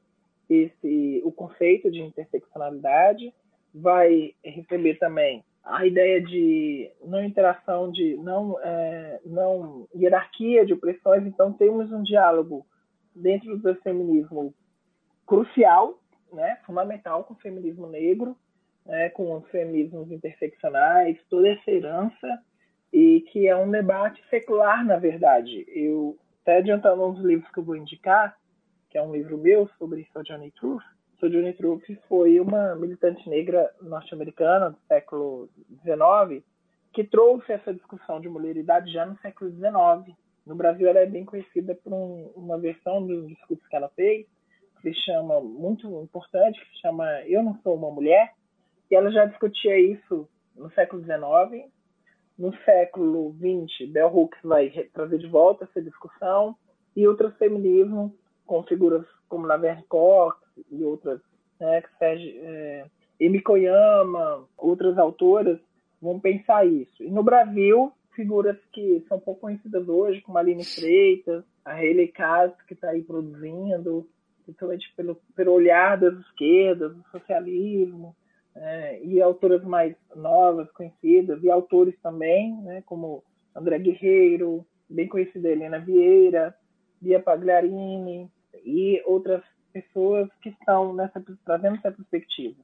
esse, 0.50 1.22
o 1.26 1.32
conceito 1.32 1.92
de 1.92 2.00
interseccionalidade, 2.00 3.34
vai 3.74 4.34
receber 4.44 4.96
também 4.96 5.44
a 5.63 5.86
ideia 5.86 6.22
de 6.22 6.91
não 7.04 7.24
interação, 7.24 7.91
de 7.91 8.15
não, 8.17 8.60
é, 8.62 9.19
não 9.26 9.88
hierarquia 9.95 10.65
de 10.65 10.74
opressões. 10.74 11.26
Então, 11.26 11.54
temos 11.54 11.91
um 11.91 12.04
diálogo 12.04 12.65
dentro 13.13 13.58
do 13.58 13.76
feminismo 13.76 14.54
crucial, 15.26 16.00
né, 16.34 16.60
fundamental 16.65 17.24
com 17.24 17.34
o 17.34 17.39
feminismo 17.39 17.88
negro, 17.88 18.36
né, 18.86 19.10
com 19.10 19.36
os 19.36 19.48
feminismos 19.50 20.12
interseccionais, 20.12 21.17
toda 21.30 21.50
essa 21.50 21.69
herança, 21.69 22.43
e 22.91 23.22
que 23.32 23.48
é 23.48 23.56
um 23.56 23.69
debate 23.69 24.22
secular, 24.30 24.84
na 24.84 24.98
verdade. 24.98 25.65
Eu, 25.67 26.17
até 26.41 26.58
adiantando 26.58 27.06
um 27.06 27.13
dos 27.13 27.24
livros 27.24 27.50
que 27.52 27.60
eu 27.60 27.63
vou 27.63 27.76
indicar, 27.76 28.36
que 28.89 28.98
é 28.98 29.04
um 29.04 29.12
livro 29.12 29.38
meu 29.38 29.69
sobre 29.78 30.08
Sojourner 30.12 30.52
Truth, 30.54 30.84
Sojourner 31.19 31.55
Truth 31.58 31.84
foi 32.08 32.39
uma 32.39 32.75
militante 32.75 33.29
negra 33.29 33.69
norte-americana 33.82 34.71
do 34.71 34.77
século 34.88 35.49
XIX 35.84 36.43
que 36.93 37.03
trouxe 37.03 37.51
essa 37.51 37.73
discussão 37.73 38.19
de 38.19 38.29
mulheridade 38.29 38.91
já 38.91 39.05
no 39.05 39.17
século 39.19 39.51
XIX, 39.51 40.15
no 40.49 40.55
Brasil, 40.55 40.88
ela 40.88 40.99
é 40.99 41.05
bem 41.05 41.23
conhecida 41.23 41.75
por 41.75 41.93
um, 41.93 42.32
uma 42.36 42.58
versão 42.58 43.05
do 43.05 43.27
discurso 43.27 43.62
que 43.69 43.75
ela 43.75 43.88
fez, 43.89 44.25
que 44.82 44.91
se 44.91 45.01
chama, 45.01 45.39
muito 45.39 45.88
importante, 46.01 46.60
que 46.60 46.71
se 46.71 46.82
chama 46.82 47.05
Eu 47.27 47.43
Não 47.43 47.55
Sou 47.62 47.75
Uma 47.75 47.91
Mulher, 47.91 48.34
e 48.89 48.95
ela 48.95 49.12
já 49.12 49.25
discutia 49.25 49.79
isso 49.79 50.27
no 50.55 50.71
século 50.71 51.03
XIX. 51.03 51.69
No 52.36 52.51
século 52.63 53.36
XX, 53.36 53.91
Bell 53.91 54.08
Hooks 54.08 54.39
vai 54.43 54.71
trazer 54.91 55.19
de 55.19 55.27
volta 55.27 55.65
essa 55.65 55.82
discussão, 55.84 56.55
e 56.95 57.08
o 57.08 57.15
transfeminismo, 57.15 58.15
com 58.47 58.63
figuras 58.63 59.05
como 59.27 59.45
Laverne 59.45 59.84
Cox 59.88 60.49
e 60.72 60.84
outras, 60.84 61.19
né, 61.60 61.82
que 61.82 61.98
Serge, 61.98 62.38
é, 62.41 62.86
Emi 63.19 63.41
Koyama, 63.41 64.45
outras 64.58 64.98
autoras, 64.98 65.60
vão 66.02 66.19
pensar 66.19 66.65
isso. 66.65 67.04
E 67.04 67.10
no 67.10 67.24
Brasil, 67.24 67.91
figuras 68.15 68.58
que 68.72 69.04
são 69.08 69.19
pouco 69.19 69.41
conhecidas 69.41 69.88
hoje, 69.88 70.22
como 70.22 70.38
a 70.38 70.41
Aline 70.41 70.63
Freitas, 70.63 71.43
a 71.63 71.74
Hayley 71.74 72.08
Castro, 72.10 72.65
que 72.65 72.74
está 72.74 72.89
aí 72.89 73.02
produzindo, 73.02 74.08
principalmente 74.43 74.91
pelo, 74.95 75.15
pelo 75.36 75.54
olhar 75.54 75.98
das 75.98 76.17
esquerdas, 76.19 76.95
do 76.95 77.04
socialismo, 77.12 78.15
é, 78.56 79.04
e 79.04 79.22
autoras 79.22 79.63
mais 79.63 79.95
novas, 80.15 80.69
conhecidas, 80.72 81.43
e 81.43 81.50
autores 81.50 81.95
também, 82.02 82.56
né, 82.62 82.82
como 82.86 83.24
André 83.56 83.80
Guerreiro, 83.80 84.65
bem 84.89 85.08
conhecida 85.08 85.50
Helena 85.50 85.80
Vieira, 85.80 86.56
Bia 87.02 87.19
Pagliarini, 87.19 88.30
e 88.65 89.02
outras 89.06 89.43
pessoas 89.71 90.29
que 90.41 90.49
estão 90.49 90.93
nessa, 90.93 91.23
trazendo 91.45 91.77
essa 91.77 91.91
perspectiva. 91.91 92.55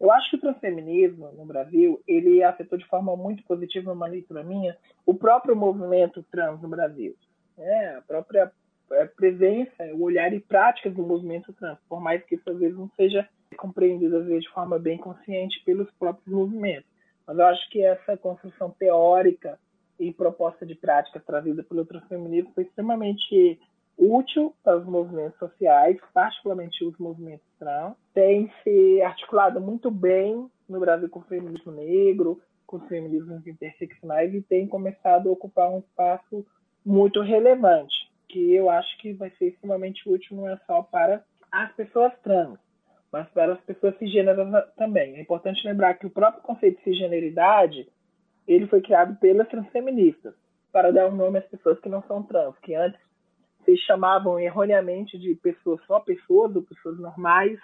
Eu 0.00 0.12
acho 0.12 0.30
que 0.30 0.36
o 0.36 0.40
transfeminismo 0.40 1.32
no 1.32 1.44
Brasil 1.44 2.00
ele 2.06 2.42
afetou 2.42 2.78
de 2.78 2.86
forma 2.86 3.16
muito 3.16 3.42
positiva, 3.44 3.92
uma 3.92 4.06
leitura 4.06 4.44
minha, 4.44 4.76
o 5.04 5.12
próprio 5.12 5.56
movimento 5.56 6.24
trans 6.30 6.60
no 6.62 6.68
Brasil. 6.68 7.16
É, 7.58 7.96
a 7.96 8.02
própria 8.02 8.52
é, 8.92 9.04
presença, 9.06 9.84
o 9.94 10.02
olhar 10.02 10.32
e 10.32 10.38
práticas 10.38 10.94
do 10.94 11.02
movimento 11.02 11.52
trans, 11.52 11.78
por 11.88 12.00
mais 12.00 12.22
que 12.24 12.36
isso 12.36 12.48
às 12.48 12.58
vezes 12.58 12.78
não 12.78 12.88
seja 12.96 13.28
compreendido 13.56 14.18
às 14.18 14.26
vezes 14.26 14.44
de 14.44 14.50
forma 14.50 14.78
bem 14.78 14.98
consciente 14.98 15.62
pelos 15.64 15.90
próprios 15.92 16.32
movimentos. 16.32 16.88
Mas 17.26 17.38
eu 17.38 17.46
acho 17.46 17.70
que 17.70 17.82
essa 17.82 18.16
construção 18.16 18.70
teórica 18.70 19.58
e 19.98 20.12
proposta 20.12 20.64
de 20.64 20.76
prática 20.76 21.18
trazida 21.18 21.64
pelo 21.64 21.84
transfeminismo 21.84 22.52
foi 22.54 22.64
extremamente 22.64 23.58
útil 23.98 24.54
para 24.62 24.78
os 24.78 24.86
movimentos 24.86 25.38
sociais, 25.38 25.98
particularmente 26.14 26.84
os 26.84 26.96
movimentos 26.98 27.46
trans, 27.58 27.94
tem 28.14 28.50
se 28.62 29.02
articulado 29.02 29.60
muito 29.60 29.90
bem 29.90 30.48
no 30.68 30.78
Brasil 30.78 31.08
com 31.08 31.18
o 31.18 31.24
feminismo 31.24 31.72
negro, 31.72 32.40
com 32.66 32.76
os 32.76 32.86
feminismos 32.86 33.44
interseccionais 33.46 34.32
e 34.32 34.42
tem 34.42 34.68
começado 34.68 35.28
a 35.28 35.32
ocupar 35.32 35.70
um 35.70 35.80
espaço 35.80 36.46
muito 36.84 37.20
relevante, 37.22 37.94
que 38.28 38.52
eu 38.54 38.70
acho 38.70 38.96
que 38.98 39.12
vai 39.14 39.30
ser 39.30 39.48
extremamente 39.48 40.08
útil 40.08 40.36
não 40.36 40.48
é 40.48 40.56
só 40.66 40.82
para 40.82 41.24
as 41.50 41.72
pessoas 41.72 42.12
trans, 42.22 42.58
mas 43.10 43.28
para 43.30 43.54
as 43.54 43.60
pessoas 43.62 43.96
cisgêneras 43.98 44.48
também. 44.76 45.16
É 45.16 45.20
importante 45.20 45.66
lembrar 45.66 45.94
que 45.94 46.06
o 46.06 46.10
próprio 46.10 46.42
conceito 46.42 46.78
de 46.78 46.84
cisgeneridade 46.84 47.88
ele 48.46 48.66
foi 48.66 48.80
criado 48.80 49.16
pelas 49.16 49.48
transfeministas 49.48 50.34
para 50.70 50.92
dar 50.92 51.08
um 51.08 51.16
nome 51.16 51.38
às 51.38 51.46
pessoas 51.46 51.80
que 51.80 51.88
não 51.88 52.02
são 52.02 52.22
trans, 52.22 52.54
que 52.62 52.74
antes 52.74 53.00
se 53.68 53.76
chamavam 53.84 54.40
erroneamente 54.40 55.18
de 55.18 55.34
pessoas 55.34 55.78
só 55.86 56.00
pessoas 56.00 56.56
ou 56.56 56.62
pessoas 56.62 56.98
normais, 56.98 57.58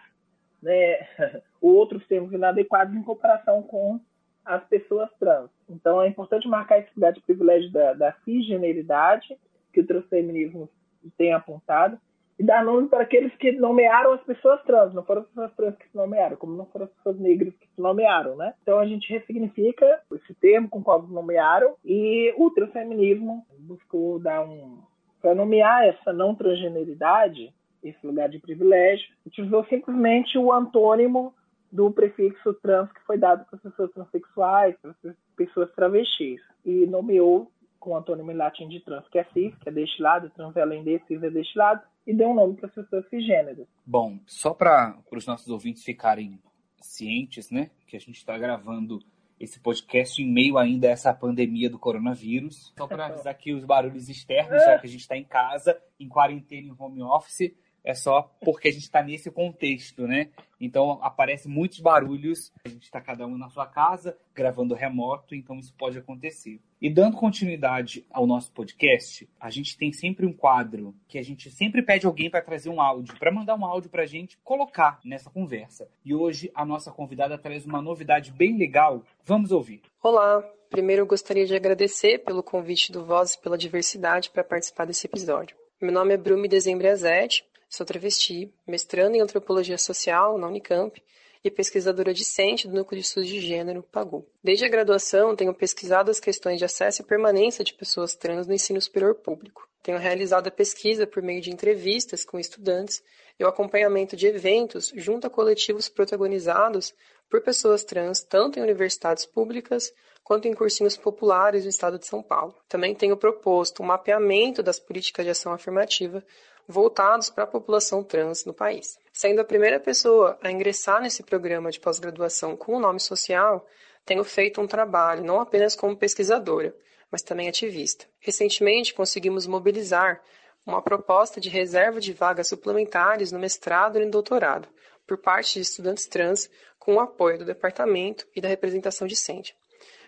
né? 0.63 0.99
outros 1.63 2.07
termos 2.07 2.31
inadequados 2.31 2.95
em 2.95 3.03
comparação 3.03 3.63
com 3.63 3.99
as 4.45 4.63
pessoas 4.65 5.09
trans. 5.19 5.49
Então 5.67 6.03
é 6.03 6.09
importante 6.09 6.47
marcar 6.47 6.79
esse 6.79 6.91
lugar 6.95 7.15
de 7.15 7.23
privilégio 7.23 7.73
da, 7.73 7.95
da 7.95 8.13
cisgeneridade 8.25 9.35
que 9.73 9.81
o 9.81 9.87
transfeminismo 9.87 10.69
tem 11.17 11.33
apontado 11.33 11.99
e 12.39 12.43
dar 12.43 12.63
nome 12.63 12.89
para 12.89 13.05
aqueles 13.05 13.35
que 13.37 13.53
nomearam 13.53 14.13
as 14.13 14.23
pessoas 14.25 14.63
trans, 14.65 14.93
não 14.93 15.05
foram 15.05 15.23
as 15.23 15.29
pessoas 15.29 15.55
trans 15.55 15.77
que 15.77 15.89
se 15.89 15.97
nomearam, 15.97 16.37
como 16.37 16.55
não 16.55 16.67
foram 16.67 16.85
as 16.85 16.93
pessoas 16.93 17.19
negras 17.19 17.55
que 17.55 17.67
se 17.67 17.81
nomearam, 17.81 18.37
né? 18.37 18.53
Então 18.61 18.79
a 18.79 18.87
gente 18.87 19.11
ressignifica 19.11 20.03
esse 20.13 20.35
termo 20.35 20.69
com 20.69 20.83
qual 20.83 21.01
nomearam 21.03 21.77
e 21.83 22.35
o 22.37 22.51
transfeminismo 22.51 23.47
buscou 23.61 24.19
dar 24.19 24.43
um, 24.43 24.83
para 25.25 25.35
nomear 25.35 25.87
essa 25.87 26.13
não 26.13 26.35
transgeneridade, 26.35 27.51
esse 27.83 28.07
lugar 28.07 28.29
de 28.29 28.39
privilégio, 28.39 29.09
utilizou 29.25 29.65
simplesmente 29.65 30.37
o 30.37 30.53
antônimo 30.53 31.35
do 31.73 31.91
prefixo 31.91 32.53
trans 32.53 32.93
que 32.93 33.01
foi 33.07 33.17
dado 33.17 33.47
para 33.47 33.57
as 33.57 33.63
pessoas 33.63 33.91
transexuais, 33.93 34.77
para 34.83 34.91
as 34.91 35.17
pessoas 35.35 35.73
travestis, 35.73 36.43
e 36.63 36.85
nomeou 36.85 37.51
com 37.81 37.93
o 37.93 37.97
antônimo 37.97 38.31
em 38.31 38.37
latim 38.37 38.69
de 38.69 38.81
trans, 38.81 39.09
que 39.09 39.19
é 39.19 39.25
cis, 39.33 39.55
que 39.63 39.71
é 39.71 39.73
deste 39.73 40.03
lado, 40.03 40.29
trans 40.29 40.55
é 40.57 40.61
além 40.61 40.85
desse, 40.85 41.07
cis 41.07 41.23
é 41.23 41.31
deste 41.31 41.57
lado, 41.57 41.81
e 42.07 42.13
deu 42.13 42.29
um 42.29 42.35
nome 42.35 42.57
para 42.57 42.67
as 42.67 42.75
pessoas 42.75 43.09
cisgêneras. 43.09 43.67
Bom, 43.87 44.19
só 44.27 44.53
para 44.53 44.95
os 45.11 45.27
nossos 45.27 45.49
ouvintes 45.49 45.83
ficarem 45.83 46.39
cientes, 46.83 47.51
né, 47.51 47.71
que 47.87 47.97
a 47.97 48.01
gente 48.01 48.17
está 48.17 48.37
gravando 48.37 48.99
esse 49.39 49.59
podcast 49.61 50.23
em 50.23 50.31
meio 50.31 50.59
ainda 50.59 50.89
a 50.89 50.91
essa 50.91 51.13
pandemia 51.13 51.69
do 51.69 51.79
coronavírus. 51.79 52.73
Só 52.77 52.87
para 52.87 53.07
avisar 53.07 53.33
aqui 53.33 53.53
os 53.53 53.65
barulhos 53.65 54.09
externos, 54.09 54.63
já 54.63 54.79
que 54.79 54.87
a 54.87 54.91
gente 54.91 55.01
está 55.01 55.17
em 55.17 55.25
casa, 55.25 55.81
em 55.99 56.09
quarentena, 56.09 56.69
em 56.69 56.75
home 56.79 57.03
office, 57.03 57.53
é 57.85 57.95
só 57.95 58.35
porque 58.41 58.69
a 58.69 58.73
gente 58.73 58.85
está 58.85 59.03
nesse 59.03 59.31
contexto, 59.31 60.07
né? 60.07 60.31
Então 60.59 60.99
aparecem 61.03 61.53
muitos 61.53 61.81
barulhos. 61.81 62.51
A 62.65 62.69
gente 62.69 62.85
está 62.85 63.01
cada 63.01 63.27
um 63.27 63.37
na 63.37 63.51
sua 63.51 63.67
casa, 63.67 64.17
gravando 64.35 64.75
remoto, 64.75 65.35
então 65.35 65.59
isso 65.59 65.75
pode 65.77 65.99
acontecer. 65.99 66.59
E 66.81 66.89
dando 66.89 67.17
continuidade 67.17 68.07
ao 68.11 68.27
nosso 68.27 68.51
podcast, 68.53 69.29
a 69.39 69.51
gente 69.51 69.77
tem 69.77 69.93
sempre 69.93 70.25
um 70.25 70.33
quadro 70.33 70.95
que 71.07 71.19
a 71.19 71.23
gente 71.23 71.51
sempre 71.51 71.83
pede 71.83 72.07
alguém 72.07 72.31
para 72.31 72.41
trazer 72.41 72.71
um 72.71 72.81
áudio, 72.81 73.19
para 73.19 73.31
mandar 73.31 73.55
um 73.55 73.67
áudio 73.67 73.91
para 73.91 74.05
a 74.05 74.07
gente 74.07 74.39
colocar 74.43 74.99
nessa 75.05 75.29
conversa. 75.29 75.87
E 76.05 76.15
hoje 76.15 76.51
a 76.55 76.65
nossa 76.65 76.91
convidada 76.91 77.37
traz 77.37 77.67
uma 77.67 77.83
novidade 77.83 78.33
bem 78.33 78.57
legal. 78.57 79.03
Vamos 79.25 79.53
ouvir. 79.53 79.83
Olá, 80.03 80.43
primeiro 80.71 81.03
eu 81.03 81.07
gostaria 81.07 81.47
de 81.47 81.55
agradecer 81.55 82.25
pelo 82.25 82.43
convite 82.43 82.91
do 82.91 83.05
Vozes 83.05 83.37
pela 83.37 83.59
Diversidade 83.59 84.31
para 84.31 84.43
participar 84.43 84.87
desse 84.87 85.07
episódio. 85.07 85.57
Meu 85.81 85.93
nome 85.93 86.15
é 86.15 86.17
Brumi 86.17 86.49
Dezembreazete, 86.49 87.45
Sou 87.75 87.85
travesti, 87.85 88.55
mestrando 88.65 89.17
em 89.17 89.21
antropologia 89.21 89.77
social 89.77 90.39
na 90.39 90.47
Unicamp 90.47 91.03
e 91.43 91.51
pesquisadora 91.51 92.15
discente 92.15 92.69
do 92.69 92.75
Núcleo 92.77 93.01
de 93.01 93.05
Estudos 93.05 93.29
de 93.29 93.41
Gênero, 93.41 93.83
PAGU. 93.83 94.25
Desde 94.41 94.65
a 94.65 94.69
graduação, 94.69 95.35
tenho 95.35 95.53
pesquisado 95.53 96.09
as 96.09 96.21
questões 96.21 96.61
de 96.61 96.65
acesso 96.65 97.03
e 97.03 97.05
permanência 97.05 97.65
de 97.65 97.75
pessoas 97.75 98.15
trans 98.15 98.47
no 98.47 98.55
ensino 98.55 98.81
superior 98.81 99.17
público. 99.17 99.69
Tenho 99.83 99.99
realizado 99.99 100.47
a 100.47 100.53
pesquisa 100.53 101.05
por 101.05 101.21
meio 101.21 101.41
de 101.41 101.51
entrevistas 101.51 102.25
com 102.25 102.39
estudantes 102.39 103.03
e 103.41 103.45
o 103.45 103.49
acompanhamento 103.49 104.15
de 104.15 104.29
eventos 104.29 104.93
junto 104.95 105.27
a 105.27 105.31
coletivos 105.31 105.89
protagonizados 105.89 106.95
por 107.29 107.41
pessoas 107.41 107.83
trans, 107.83 108.23
tanto 108.23 108.61
em 108.61 108.63
universidades 108.63 109.27
públicas 109.27 109.93
quanto 110.23 110.47
em 110.47 110.55
cursinhos 110.55 110.97
populares 110.97 111.65
do 111.65 111.69
estado 111.69 111.99
de 111.99 112.07
São 112.07 112.23
Paulo. 112.23 112.55
Também 112.69 112.95
tenho 112.95 113.17
proposto 113.17 113.83
um 113.83 113.87
mapeamento 113.87 114.63
das 114.63 114.79
políticas 114.79 115.25
de 115.25 115.33
ação 115.33 115.53
afirmativa 115.53 116.25
voltados 116.67 117.31
para 117.31 117.45
a 117.45 117.47
população 117.47 118.03
trans 118.03 118.45
no 118.45 118.55
país. 118.55 118.99
Sendo 119.13 119.41
a 119.41 119.45
primeira 119.45 119.79
pessoa 119.79 120.39
a 120.43 120.51
ingressar 120.51 121.01
nesse 121.01 121.23
programa 121.23 121.71
de 121.71 121.81
pós-graduação 121.81 122.57
com 122.57 122.75
o 122.75 122.81
nome 122.81 123.01
social, 123.01 123.67
tenho 124.05 124.25
feito 124.25 124.61
um 124.61 124.67
trabalho 124.67 125.25
não 125.25 125.41
apenas 125.41 125.77
como 125.77 125.97
pesquisadora, 125.97 126.75
mas 127.11 127.23
também 127.23 127.49
ativista. 127.49 128.07
Recentemente 128.21 128.93
conseguimos 128.93 129.47
mobilizar 129.47 130.23
uma 130.67 130.83
proposta 130.83 131.41
de 131.41 131.49
reserva 131.49 132.01
de 132.01 132.13
vagas 132.13 132.49
suplementares 132.49 133.31
no 133.31 133.39
mestrado 133.39 133.99
e 133.99 134.05
no 134.05 134.11
doutorado, 134.11 134.69
por 135.07 135.19
parte 135.19 135.55
de 135.55 135.61
estudantes 135.61 136.07
trans, 136.07 136.51
com 136.79 136.95
o 136.97 137.01
apoio 137.01 137.39
do 137.39 137.45
departamento 137.45 138.27
e 138.35 138.41
da 138.41 138.49
representação 138.49 139.07
discente. 139.07 139.55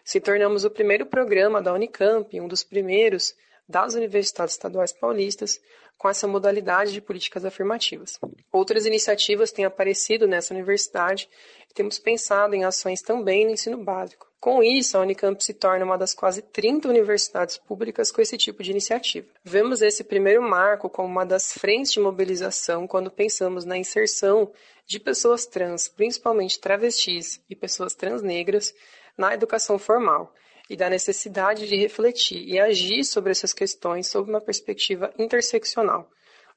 Se 0.05 0.21
tornamos 0.21 0.65
o 0.65 0.71
primeiro 0.71 1.07
programa 1.07 1.61
da 1.61 1.73
Unicamp, 1.73 2.41
um 2.41 2.49
dos 2.49 2.63
primeiros 2.63 3.35
das 3.69 3.95
universidades 3.95 4.55
estaduais 4.55 4.93
paulistas, 4.93 5.61
com 5.99 6.09
essa 6.09 6.27
modalidade 6.27 6.93
de 6.93 7.01
políticas 7.01 7.45
afirmativas. 7.45 8.19
Outras 8.53 8.87
iniciativas 8.87 9.51
têm 9.51 9.65
aparecido 9.65 10.27
nessa 10.27 10.53
universidade 10.53 11.29
e 11.71 11.75
temos 11.75 11.99
pensado 11.99 12.55
em 12.55 12.65
ações 12.65 13.03
também 13.03 13.45
no 13.45 13.53
ensino 13.53 13.79
básico. 13.79 14.27
Com 14.39 14.63
isso, 14.63 14.97
a 14.97 15.01
Unicamp 15.01 15.43
se 15.43 15.55
torna 15.55 15.85
uma 15.85 15.99
das 15.99 16.15
quase 16.15 16.43
30 16.43 16.89
universidades 16.89 17.57
públicas 17.57 18.13
com 18.13 18.21
esse 18.21 18.37
tipo 18.37 18.63
de 18.63 18.71
iniciativa. 18.71 19.27
Vemos 19.43 19.83
esse 19.83 20.05
primeiro 20.05 20.43
marco 20.43 20.89
como 20.89 21.09
uma 21.09 21.25
das 21.25 21.53
frentes 21.53 21.93
de 21.93 22.01
mobilização 22.01 22.87
quando 22.87 23.11
pensamos 23.11 23.65
na 23.65 23.77
inserção 23.77 24.53
de 24.87 25.01
pessoas 25.01 25.47
trans, 25.47 25.89
principalmente 25.89 26.61
travestis 26.61 27.41
e 27.51 27.57
pessoas 27.57 27.95
transnegras, 27.95 28.73
na 29.17 29.35
educação 29.35 29.79
formal 29.79 30.33
e 30.69 30.77
da 30.77 30.91
necessidade 30.91 31.67
de 31.67 31.77
refletir 31.77 32.47
e 32.47 32.59
agir 32.59 33.05
sobre 33.05 33.31
essas 33.31 33.53
questões 33.53 34.09
sob 34.09 34.29
uma 34.29 34.41
perspectiva 34.41 35.13
interseccional, 35.19 36.11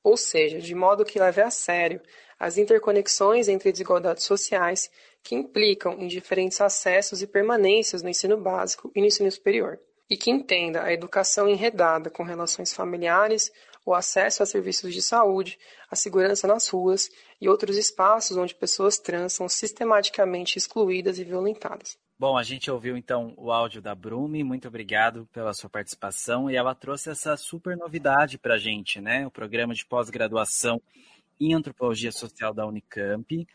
ou 0.04 0.18
seja, 0.18 0.60
de 0.60 0.74
modo 0.74 1.06
que 1.06 1.20
leve 1.20 1.42
a 1.42 1.52
sério 1.52 2.02
as 2.40 2.58
interconexões 2.58 3.48
entre 3.48 3.72
desigualdades 3.72 4.24
sociais 4.24 4.90
que 5.22 5.36
implicam 5.36 6.00
em 6.00 6.08
diferentes 6.08 6.62
acessos 6.62 7.22
e 7.22 7.28
permanências 7.28 8.02
no 8.02 8.10
ensino 8.10 8.38
básico 8.38 8.92
e 8.96 9.02
no 9.02 9.08
ensino 9.08 9.30
superior, 9.30 9.78
e 10.10 10.16
que 10.16 10.32
entenda 10.32 10.84
a 10.84 10.94
educação 10.94 11.48
enredada 11.48 12.10
com 12.10 12.24
relações 12.24 12.74
familiares, 12.74 13.52
o 13.86 13.94
acesso 13.94 14.42
a 14.42 14.46
serviços 14.46 14.94
de 14.94 15.02
saúde, 15.02 15.60
a 15.90 15.96
segurança 15.96 16.48
nas 16.48 16.68
ruas 16.70 17.10
e 17.42 17.50
outros 17.50 17.78
espaços 17.78 18.38
onde 18.38 18.56
pessoas 18.56 18.98
trans 18.98 19.34
são 19.34 19.50
sistematicamente 19.50 20.58
excluídas 20.58 21.20
e 21.20 21.24
violentadas. 21.24 21.98
Bom, 22.20 22.38
a 22.38 22.44
gente 22.44 22.70
ouviu 22.70 22.98
então 22.98 23.34
o 23.38 23.50
áudio 23.50 23.82
da 23.82 23.96
Brumi, 23.96 24.44
muito 24.44 24.68
obrigado 24.68 25.26
pela 25.32 25.54
sua 25.54 25.70
participação 25.70 26.52
e 26.52 26.56
ela 26.58 26.76
trouxe 26.76 27.10
essa 27.10 27.38
super 27.38 27.78
novidade 27.78 28.38
para 28.38 28.56
a 28.56 28.58
gente, 28.58 29.00
né? 29.00 29.26
O 29.26 29.32
programa 29.32 29.74
de 29.74 29.86
pós-graduação 29.86 30.82
em 31.40 31.54
Antropologia 31.54 32.12
Social 32.12 32.54
da 32.54 32.68
Unicamp, 32.68 33.48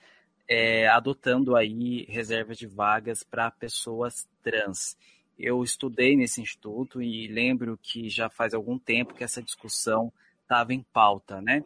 é, 0.48 0.88
adotando 0.88 1.55
aí 1.55 2.07
reservas 2.09 2.57
de 2.57 2.66
vagas 2.66 3.22
para 3.22 3.50
pessoas 3.50 4.27
trans. 4.42 4.96
Eu 5.38 5.62
estudei 5.62 6.16
nesse 6.16 6.40
instituto 6.40 7.03
e 7.03 7.29
lembro 7.29 7.79
que 7.83 8.09
já 8.09 8.31
faz 8.31 8.55
algum 8.55 8.79
tempo 8.79 9.12
que 9.12 9.22
essa 9.22 9.42
discussão 9.42 10.11
estava 10.40 10.72
em 10.72 10.81
pauta, 10.90 11.38
né? 11.38 11.62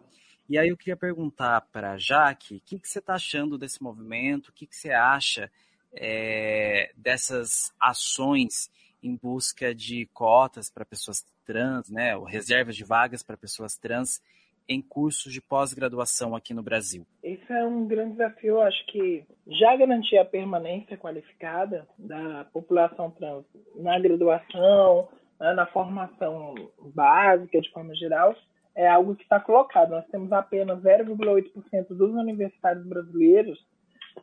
E 0.48 0.58
aí 0.58 0.70
eu 0.70 0.76
queria 0.76 0.96
perguntar 0.96 1.60
para 1.72 1.92
a 1.92 1.96
Jaque, 1.96 2.56
o 2.56 2.60
que, 2.60 2.76
que 2.76 2.88
você 2.88 2.98
está 2.98 3.14
achando 3.14 3.56
desse 3.56 3.80
movimento, 3.80 4.48
o 4.48 4.52
que, 4.52 4.66
que 4.66 4.74
você 4.74 4.90
acha 4.90 5.48
é, 5.92 6.90
dessas 6.96 7.72
ações 7.80 8.70
em 9.02 9.16
busca 9.16 9.74
de 9.74 10.06
cotas 10.12 10.70
para 10.70 10.84
pessoas 10.84 11.24
trans, 11.44 11.88
né, 11.90 12.16
ou 12.16 12.24
reservas 12.24 12.76
de 12.76 12.84
vagas 12.84 13.22
para 13.22 13.36
pessoas 13.36 13.76
trans 13.76 14.20
em 14.68 14.82
cursos 14.82 15.32
de 15.32 15.40
pós-graduação 15.40 16.36
aqui 16.36 16.52
no 16.52 16.62
Brasil? 16.62 17.06
Esse 17.22 17.50
é 17.50 17.64
um 17.64 17.86
grande 17.86 18.12
desafio. 18.12 18.60
Acho 18.60 18.86
que 18.86 19.24
já 19.46 19.74
garantir 19.76 20.18
a 20.18 20.24
permanência 20.24 20.98
qualificada 20.98 21.88
da 21.98 22.44
população 22.52 23.10
trans 23.10 23.46
na 23.76 23.98
graduação, 23.98 25.08
né, 25.40 25.54
na 25.54 25.66
formação 25.66 26.54
básica, 26.94 27.60
de 27.60 27.70
forma 27.70 27.94
geral, 27.94 28.34
é 28.74 28.86
algo 28.86 29.16
que 29.16 29.22
está 29.22 29.40
colocado. 29.40 29.90
Nós 29.90 30.06
temos 30.08 30.30
apenas 30.32 30.80
0,8% 30.82 31.88
dos 31.88 32.14
universitários 32.14 32.86
brasileiros 32.86 33.58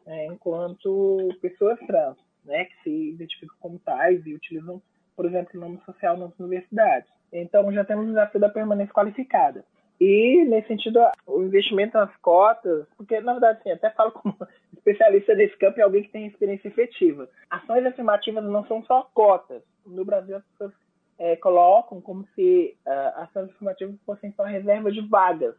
é, 0.06 0.28
enquanto 0.28 1.30
pessoas 1.42 1.80
trans, 1.88 2.18
né, 2.44 2.66
que 2.66 2.84
se 2.84 3.10
identificam 3.10 3.56
como 3.60 3.80
tais 3.80 4.26
e 4.26 4.34
utilizam, 4.34 4.82
por 5.16 5.26
exemplo, 5.26 5.52
o 5.56 5.60
nome 5.60 5.80
social 5.86 6.18
nas 6.18 6.38
universidades. 6.40 7.10
Então, 7.32 7.72
já 7.72 7.84
temos 7.84 8.06
o 8.06 8.10
desafio 8.10 8.40
da 8.40 8.50
permanência 8.50 8.94
qualificada. 8.94 9.66
E, 10.00 10.44
nesse 10.46 10.68
sentido, 10.68 11.00
o 11.26 11.42
investimento 11.44 11.98
nas 11.98 12.16
cotas, 12.18 12.86
porque, 12.98 13.20
na 13.22 13.34
verdade, 13.34 13.60
assim, 13.60 13.72
até 13.72 13.90
falo 13.92 14.12
como 14.12 14.36
especialista 14.76 15.34
nesse 15.34 15.58
campo 15.58 15.80
e 15.80 15.82
alguém 15.82 16.04
que 16.04 16.12
tem 16.12 16.28
experiência 16.28 16.68
efetiva. 16.68 17.30
Ações 17.50 17.86
afirmativas 17.86 18.44
não 18.44 18.66
são 18.68 18.84
só 18.84 19.10
cotas. 19.14 19.64
No 19.86 20.04
Brasil, 20.04 20.38
as 20.38 20.44
pessoas 20.46 20.74
é, 21.18 21.36
colocam 21.38 22.02
como 22.02 22.28
se 22.36 22.78
uh, 22.86 23.22
ações 23.22 23.50
afirmativas 23.50 23.96
fossem 24.06 24.34
só 24.34 24.44
reserva 24.44 24.92
de 24.92 25.02
vagas. 25.08 25.56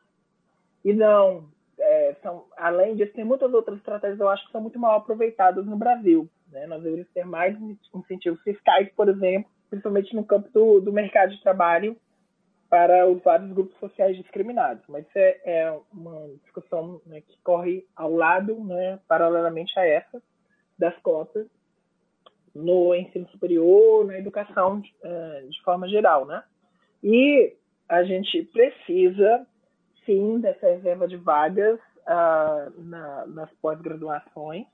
E 0.85 0.93
não, 0.93 1.49
é, 1.87 2.17
são, 2.23 2.45
além 2.57 2.97
disso, 2.97 3.13
tem 3.13 3.25
muitas 3.25 3.53
outras 3.55 3.79
estratégias 3.79 4.19
eu 4.19 4.29
acho 4.29 4.45
que 4.47 4.53
são 4.53 4.61
muito 4.61 4.79
mal 4.79 4.97
aproveitadas 4.97 5.65
no 5.65 5.77
Brasil. 5.77 6.29
Né? 6.51 6.67
Nós 6.67 6.83
deveríamos 6.83 7.13
ter 7.13 7.25
mais 7.25 7.57
incentivos 7.95 8.41
fiscais, 8.43 8.89
por 8.95 9.09
exemplo, 9.09 9.51
principalmente 9.71 10.15
no 10.15 10.25
campo 10.25 10.49
do, 10.53 10.81
do 10.81 10.93
mercado 10.93 11.31
de 11.31 11.43
trabalho 11.43 11.97
para 12.69 13.09
os 13.09 13.23
vários 13.23 13.53
grupos 13.53 13.79
sociais 13.79 14.17
discriminados. 14.17 14.83
Mas 14.89 15.07
isso 15.07 15.19
é, 15.19 15.41
é 15.45 15.79
uma 15.93 16.29
discussão 16.43 17.01
né, 17.07 17.21
que 17.21 17.39
corre 17.43 17.87
ao 17.95 18.13
lado, 18.13 18.63
né, 18.65 18.99
paralelamente 19.07 19.79
a 19.79 19.87
essa, 19.87 20.21
das 20.77 20.97
cotas 20.99 21.47
no 22.55 22.95
ensino 22.95 23.29
superior, 23.29 24.07
na 24.07 24.19
educação 24.19 24.81
de, 24.81 24.93
é, 25.03 25.43
de 25.49 25.63
forma 25.63 25.89
geral. 25.89 26.27
Né? 26.27 26.43
E 27.03 27.55
a 27.89 28.03
gente 28.03 28.43
precisa 28.45 29.47
sim 30.07 30.41
dessa 30.41 30.67
reserva 30.67 31.07
de 31.07 31.17
vagas 31.17 31.79
uh, 32.07 32.83
na, 32.83 33.27
nas 33.27 33.51
pós-graduações. 33.61 34.67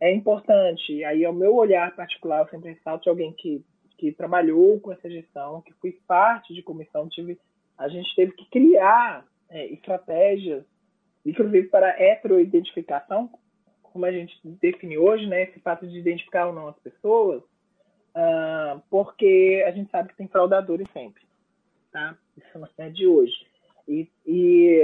É 0.00 0.12
importante, 0.12 1.02
aí 1.04 1.24
ao 1.24 1.32
meu 1.32 1.54
olhar 1.56 1.94
particular, 1.96 2.40
eu 2.40 2.48
sempre 2.48 2.72
ressalto 2.72 3.04
de 3.04 3.08
alguém 3.08 3.32
que, 3.32 3.64
que 3.96 4.12
trabalhou 4.12 4.78
com 4.80 4.92
essa 4.92 5.08
gestão, 5.08 5.62
que 5.62 5.72
fui 5.74 5.98
parte 6.06 6.52
de 6.52 6.62
comissão, 6.62 7.08
tive, 7.08 7.38
a 7.78 7.88
gente 7.88 8.14
teve 8.14 8.32
que 8.32 8.44
criar 8.50 9.24
é, 9.48 9.66
estratégias, 9.66 10.64
inclusive 11.24 11.68
para 11.68 12.00
heteroidentificação, 12.00 13.30
como 13.80 14.04
a 14.04 14.10
gente 14.10 14.36
define 14.44 14.98
hoje, 14.98 15.26
né, 15.26 15.42
esse 15.44 15.60
fato 15.60 15.86
de 15.86 15.98
identificar 15.98 16.46
ou 16.46 16.52
não 16.52 16.68
as 16.68 16.78
pessoas, 16.80 17.42
uh, 18.16 18.82
porque 18.90 19.62
a 19.66 19.70
gente 19.70 19.90
sabe 19.90 20.08
que 20.08 20.16
tem 20.16 20.26
fraudadores 20.26 20.88
sempre, 20.92 21.22
tá? 21.92 22.16
Isso 22.36 22.58
não 22.58 22.68
é 22.78 22.88
de 22.88 23.06
hoje. 23.06 23.51
E, 23.86 24.08
e, 24.26 24.82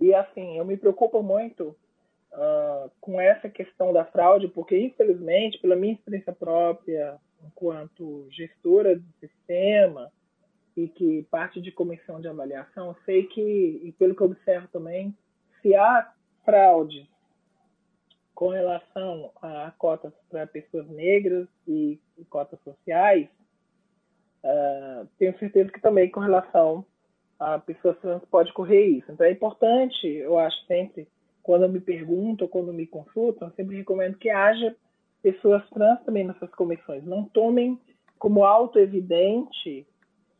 e 0.00 0.14
assim, 0.14 0.58
eu 0.58 0.64
me 0.64 0.76
preocupo 0.76 1.22
muito 1.22 1.76
uh, 2.32 2.90
com 3.00 3.20
essa 3.20 3.48
questão 3.48 3.92
da 3.92 4.04
fraude, 4.04 4.48
porque, 4.48 4.78
infelizmente, 4.78 5.58
pela 5.58 5.76
minha 5.76 5.94
experiência 5.94 6.32
própria, 6.32 7.18
enquanto 7.44 8.26
gestora 8.30 8.96
do 8.96 9.06
sistema 9.20 10.10
e 10.76 10.88
que 10.88 11.26
parte 11.30 11.60
de 11.60 11.72
comissão 11.72 12.20
de 12.20 12.28
avaliação, 12.28 12.94
sei 13.04 13.26
que, 13.26 13.80
e 13.82 13.92
pelo 13.98 14.14
que 14.14 14.22
observo 14.22 14.68
também, 14.68 15.16
se 15.60 15.74
há 15.74 16.12
fraude 16.44 17.08
com 18.34 18.48
relação 18.50 19.32
a 19.42 19.72
cotas 19.76 20.12
para 20.30 20.46
pessoas 20.46 20.88
negras 20.88 21.48
e, 21.66 21.98
e 22.16 22.24
cotas 22.26 22.60
sociais, 22.62 23.28
uh, 24.44 25.08
tenho 25.18 25.36
certeza 25.38 25.72
que 25.72 25.80
também 25.80 26.08
com 26.08 26.20
relação 26.20 26.86
a 27.38 27.58
pessoa 27.58 27.94
trans 27.94 28.22
pode 28.30 28.52
correr 28.52 28.84
isso. 28.86 29.10
Então 29.12 29.26
é 29.26 29.30
importante, 29.30 30.06
eu 30.06 30.38
acho 30.38 30.56
sempre, 30.66 31.06
quando 31.42 31.68
me 31.68 31.80
perguntam, 31.80 32.48
quando 32.48 32.72
me 32.72 32.86
consultam, 32.86 33.50
sempre 33.52 33.76
recomendo 33.76 34.18
que 34.18 34.28
haja 34.30 34.74
pessoas 35.22 35.68
trans 35.70 36.02
também 36.04 36.24
nessas 36.26 36.50
comissões. 36.50 37.04
Não 37.04 37.24
tomem 37.24 37.78
como 38.18 38.44
auto-evidente 38.44 39.86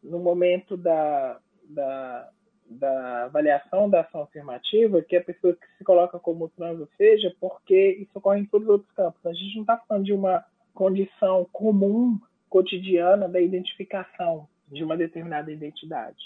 no 0.02 0.18
momento 0.18 0.76
da, 0.76 1.38
da, 1.68 2.28
da 2.68 3.24
avaliação 3.24 3.88
da 3.88 4.00
ação 4.00 4.22
afirmativa 4.22 5.02
que 5.02 5.16
a 5.16 5.24
pessoa 5.24 5.54
que 5.54 5.66
se 5.76 5.84
coloca 5.84 6.18
como 6.18 6.48
trans, 6.50 6.80
ou 6.80 6.88
seja, 6.96 7.34
porque 7.40 7.96
isso 8.00 8.18
ocorre 8.18 8.40
em 8.40 8.46
todos 8.46 8.66
os 8.66 8.72
outros 8.74 8.92
campos. 8.92 9.24
A 9.24 9.32
gente 9.32 9.54
não 9.54 9.62
está 9.62 9.76
falando 9.76 10.04
de 10.04 10.12
uma 10.12 10.44
condição 10.74 11.46
comum, 11.52 12.18
cotidiana, 12.48 13.28
da 13.28 13.40
identificação 13.40 14.48
de 14.70 14.84
uma 14.84 14.96
determinada 14.96 15.50
identidade. 15.50 16.18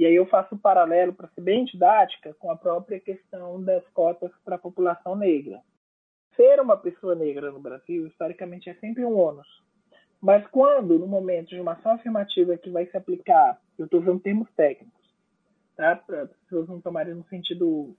E 0.00 0.06
aí 0.06 0.14
eu 0.14 0.24
faço 0.24 0.54
um 0.54 0.58
paralelo, 0.58 1.12
para 1.12 1.28
ser 1.28 1.42
bem 1.42 1.66
didática, 1.66 2.32
com 2.38 2.50
a 2.50 2.56
própria 2.56 2.98
questão 2.98 3.62
das 3.62 3.86
cotas 3.88 4.32
para 4.42 4.56
a 4.56 4.58
população 4.58 5.14
negra. 5.14 5.60
Ser 6.34 6.58
uma 6.58 6.74
pessoa 6.74 7.14
negra 7.14 7.52
no 7.52 7.60
Brasil, 7.60 8.06
historicamente, 8.06 8.70
é 8.70 8.74
sempre 8.76 9.04
um 9.04 9.14
ônus. 9.14 9.46
Mas 10.18 10.46
quando, 10.46 10.98
no 10.98 11.06
momento 11.06 11.50
de 11.50 11.60
uma 11.60 11.72
ação 11.72 11.92
afirmativa 11.92 12.56
que 12.56 12.70
vai 12.70 12.86
se 12.86 12.96
aplicar, 12.96 13.60
eu 13.78 13.84
estou 13.84 14.00
usando 14.00 14.22
termos 14.22 14.50
técnicos, 14.52 15.04
tá? 15.76 15.96
para 15.96 16.22
as 16.22 16.30
pessoas 16.30 16.66
não 16.66 16.80
tomarem 16.80 17.12
no 17.12 17.24
sentido 17.24 17.94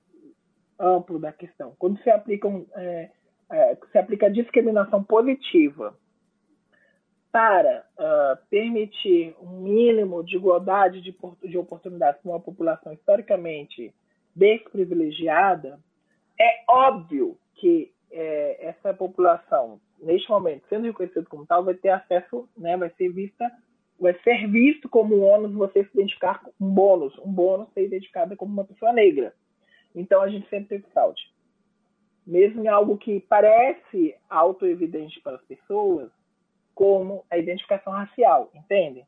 amplo 0.80 1.20
da 1.20 1.32
questão. 1.32 1.76
Quando 1.78 2.02
se 2.02 2.10
aplica, 2.10 2.48
é, 2.78 3.12
é, 3.52 3.78
se 3.92 3.98
aplica 4.00 4.28
discriminação 4.28 5.04
positiva 5.04 5.96
para 7.32 7.86
uh, 7.98 8.48
permitir 8.50 9.36
um 9.42 9.62
mínimo 9.62 10.24
de 10.24 10.36
igualdade 10.36 11.02
de, 11.02 11.16
de 11.44 11.58
oportunidades 11.58 12.22
com 12.22 12.30
uma 12.30 12.40
população 12.40 12.92
historicamente 12.92 13.94
desprivilegiada, 14.36 15.80
é 16.40 16.64
óbvio 16.68 17.38
que 17.56 17.92
é, 18.12 18.68
essa 18.68 18.94
população, 18.94 19.80
neste 20.00 20.30
momento, 20.30 20.64
sendo 20.68 20.86
reconhecida 20.86 21.26
como 21.30 21.46
tal, 21.46 21.64
vai 21.64 21.76
ter 21.76 21.90
acesso, 21.90 22.50
né, 22.58 22.76
vai 22.76 22.90
ser 22.98 23.10
vista, 23.10 23.50
vai 24.00 24.14
ser 24.22 24.48
visto 24.50 24.90
como 24.90 25.16
um 25.16 25.24
ônus 25.24 25.54
você 25.54 25.84
se 25.84 25.92
identificar 25.94 26.42
com 26.42 26.52
um 26.60 26.70
bônus, 26.70 27.18
um 27.20 27.32
bônus 27.32 27.72
ser 27.74 27.86
identificada 27.86 28.36
como 28.36 28.52
uma 28.52 28.66
pessoa 28.66 28.92
negra. 28.92 29.34
Então 29.96 30.22
a 30.22 30.30
gente 30.30 30.50
sempre 30.50 30.70
teve 30.70 30.92
fraude. 30.92 31.22
Mesmo 32.26 32.64
em 32.64 32.68
algo 32.68 32.98
que 32.98 33.20
parece 33.22 34.16
auto-evidente 34.30 35.20
para 35.22 35.36
as 35.36 35.44
pessoas, 35.44 36.12
como 36.74 37.26
a 37.30 37.38
identificação 37.38 37.94
racial, 37.94 38.50
entende? 38.54 39.06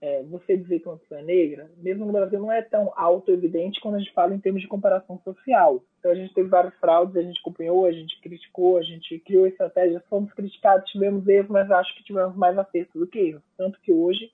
É, 0.00 0.22
você 0.24 0.56
dizer 0.56 0.80
que 0.80 0.88
uma 0.88 0.98
pessoa 0.98 1.20
é 1.20 1.24
negra, 1.24 1.70
mesmo 1.78 2.04
no 2.04 2.12
Brasil, 2.12 2.38
não 2.38 2.52
é 2.52 2.60
tão 2.60 2.92
auto-evidente 2.94 3.80
quando 3.80 3.94
a 3.94 3.98
gente 3.98 4.12
fala 4.12 4.34
em 4.34 4.38
termos 4.38 4.60
de 4.60 4.68
comparação 4.68 5.18
social. 5.24 5.82
Então 5.98 6.12
a 6.12 6.14
gente 6.14 6.34
teve 6.34 6.48
vários 6.48 6.74
fraudes, 6.74 7.16
a 7.16 7.22
gente 7.22 7.40
acompanhou, 7.40 7.86
a 7.86 7.92
gente 7.92 8.20
criticou, 8.20 8.76
a 8.76 8.82
gente 8.82 9.18
criou 9.20 9.46
estratégias, 9.46 10.04
fomos 10.10 10.30
criticados, 10.34 10.90
tivemos 10.90 11.26
erros, 11.26 11.48
mas 11.48 11.70
acho 11.70 11.96
que 11.96 12.04
tivemos 12.04 12.36
mais 12.36 12.58
acertos 12.58 13.00
do 13.00 13.06
que 13.06 13.18
erros. 13.18 13.42
Tanto 13.56 13.80
que 13.80 13.92
hoje, 13.92 14.30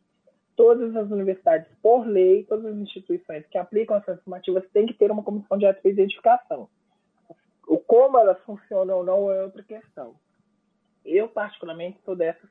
todas 0.56 0.96
as 0.96 1.08
universidades, 1.08 1.68
por 1.80 2.04
lei, 2.04 2.42
todas 2.44 2.66
as 2.66 2.76
instituições 2.76 3.46
que 3.46 3.56
aplicam 3.56 3.96
essas 3.96 4.18
afirmativas 4.18 4.68
têm 4.72 4.86
que 4.86 4.94
ter 4.94 5.12
uma 5.12 5.22
comissão 5.22 5.56
de 5.56 5.66
identificação. 5.84 6.68
O 7.68 7.78
como 7.78 8.18
elas 8.18 8.40
funcionam 8.40 8.96
ou 8.96 9.04
não 9.04 9.30
é 9.30 9.44
outra 9.44 9.62
questão. 9.62 10.16
Eu, 11.04 11.28
particularmente, 11.28 11.98
sou 12.04 12.14
dessas 12.14 12.48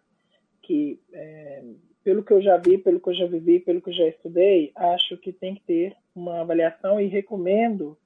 que, 0.61 0.99
é, 1.13 1.63
pelo 2.03 2.23
que 2.23 2.33
eu 2.33 2.41
já 2.41 2.57
vi, 2.57 2.77
pelo 2.77 2.99
que 2.99 3.09
eu 3.09 3.13
já 3.13 3.25
vivi, 3.25 3.59
pelo 3.59 3.81
que 3.81 3.89
eu 3.89 3.93
já 3.93 4.07
estudei, 4.07 4.71
acho 4.75 5.17
que 5.17 5.31
tem 5.31 5.55
que 5.55 5.61
ter 5.63 5.95
uma 6.15 6.41
avaliação 6.41 6.99
e 6.99 7.07
recomendo 7.07 7.97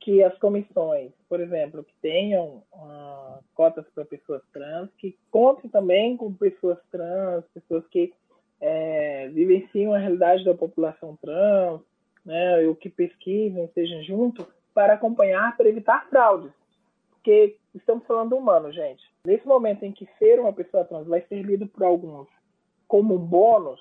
que 0.00 0.22
as 0.22 0.36
comissões, 0.38 1.12
por 1.28 1.40
exemplo, 1.40 1.84
que 1.84 1.94
tenham 2.00 2.62
uh, 2.72 3.44
cotas 3.54 3.84
para 3.94 4.04
pessoas 4.04 4.42
trans, 4.52 4.88
que 4.96 5.18
contem 5.30 5.68
também 5.68 6.16
com 6.16 6.32
pessoas 6.32 6.78
trans, 6.90 7.44
pessoas 7.52 7.86
que 7.88 8.14
é, 8.60 9.28
vivenciam 9.28 9.92
a 9.92 9.98
realidade 9.98 10.44
da 10.44 10.54
população 10.54 11.16
trans, 11.20 11.80
né, 12.24 12.74
que 12.80 12.88
pesquisem, 12.88 13.64
estejam 13.64 14.02
juntos, 14.02 14.46
para 14.72 14.94
acompanhar, 14.94 15.56
para 15.56 15.68
evitar 15.68 16.08
fraudes. 16.08 16.52
Porque 17.28 17.58
estamos 17.74 18.06
falando 18.06 18.30
do 18.30 18.36
humano, 18.38 18.72
gente. 18.72 19.04
Nesse 19.22 19.46
momento 19.46 19.82
em 19.82 19.92
que 19.92 20.08
ser 20.18 20.40
uma 20.40 20.50
pessoa 20.50 20.86
trans 20.86 21.06
vai 21.06 21.20
ser 21.28 21.42
lido 21.42 21.66
por 21.66 21.82
alguns 21.82 22.26
como 22.86 23.16
um 23.16 23.18
bônus, 23.18 23.78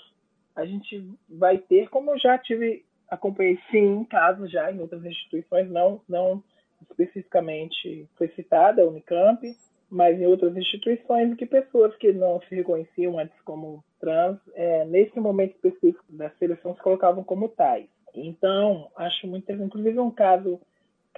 a 0.54 0.66
gente 0.66 1.10
vai 1.30 1.58
ter, 1.58 1.88
como 1.88 2.12
eu 2.12 2.20
já 2.20 2.38
tive, 2.38 2.84
acompanhei 3.10 3.58
sim 3.72 4.04
casos 4.04 4.52
já 4.52 4.70
em 4.70 4.82
outras 4.82 5.06
instituições, 5.06 5.72
não, 5.72 6.02
não 6.10 6.44
especificamente 6.82 8.06
foi 8.18 8.28
citada 8.36 8.82
a 8.82 8.86
Unicamp, 8.86 9.42
mas 9.90 10.20
em 10.20 10.26
outras 10.26 10.58
instituições 10.58 11.34
que 11.38 11.46
pessoas 11.46 11.96
que 11.96 12.12
não 12.12 12.42
se 12.50 12.54
reconheciam 12.54 13.18
antes 13.18 13.40
como 13.46 13.82
trans, 13.98 14.38
é, 14.56 14.84
nesse 14.84 15.18
momento 15.22 15.56
específico 15.56 16.04
da 16.10 16.30
seleção 16.32 16.76
se 16.76 16.82
colocavam 16.82 17.24
como 17.24 17.48
tais. 17.48 17.88
Então, 18.14 18.92
acho 18.98 19.26
muito 19.26 19.50
inclusive 19.50 19.98
um 20.00 20.12
caso 20.12 20.60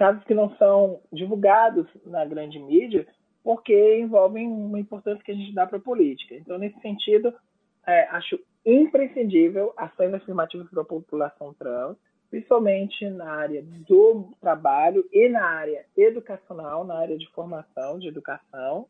casos 0.00 0.24
que 0.24 0.32
não 0.32 0.56
são 0.56 1.02
divulgados 1.12 1.86
na 2.06 2.24
grande 2.24 2.58
mídia, 2.58 3.06
porque 3.44 3.98
envolvem 3.98 4.48
uma 4.48 4.80
importância 4.80 5.22
que 5.22 5.30
a 5.30 5.34
gente 5.34 5.54
dá 5.54 5.66
para 5.66 5.76
a 5.76 5.82
política. 5.82 6.34
Então, 6.34 6.56
nesse 6.56 6.80
sentido, 6.80 7.34
é, 7.86 8.08
acho 8.08 8.40
imprescindível 8.64 9.74
ações 9.76 10.14
afirmativas 10.14 10.70
para 10.70 10.80
a 10.80 10.86
população 10.86 11.52
trans, 11.52 11.98
principalmente 12.30 13.10
na 13.10 13.30
área 13.30 13.62
do 13.62 14.32
trabalho 14.40 15.06
e 15.12 15.28
na 15.28 15.44
área 15.44 15.84
educacional, 15.94 16.82
na 16.82 16.94
área 16.94 17.18
de 17.18 17.30
formação, 17.32 17.98
de 17.98 18.08
educação, 18.08 18.86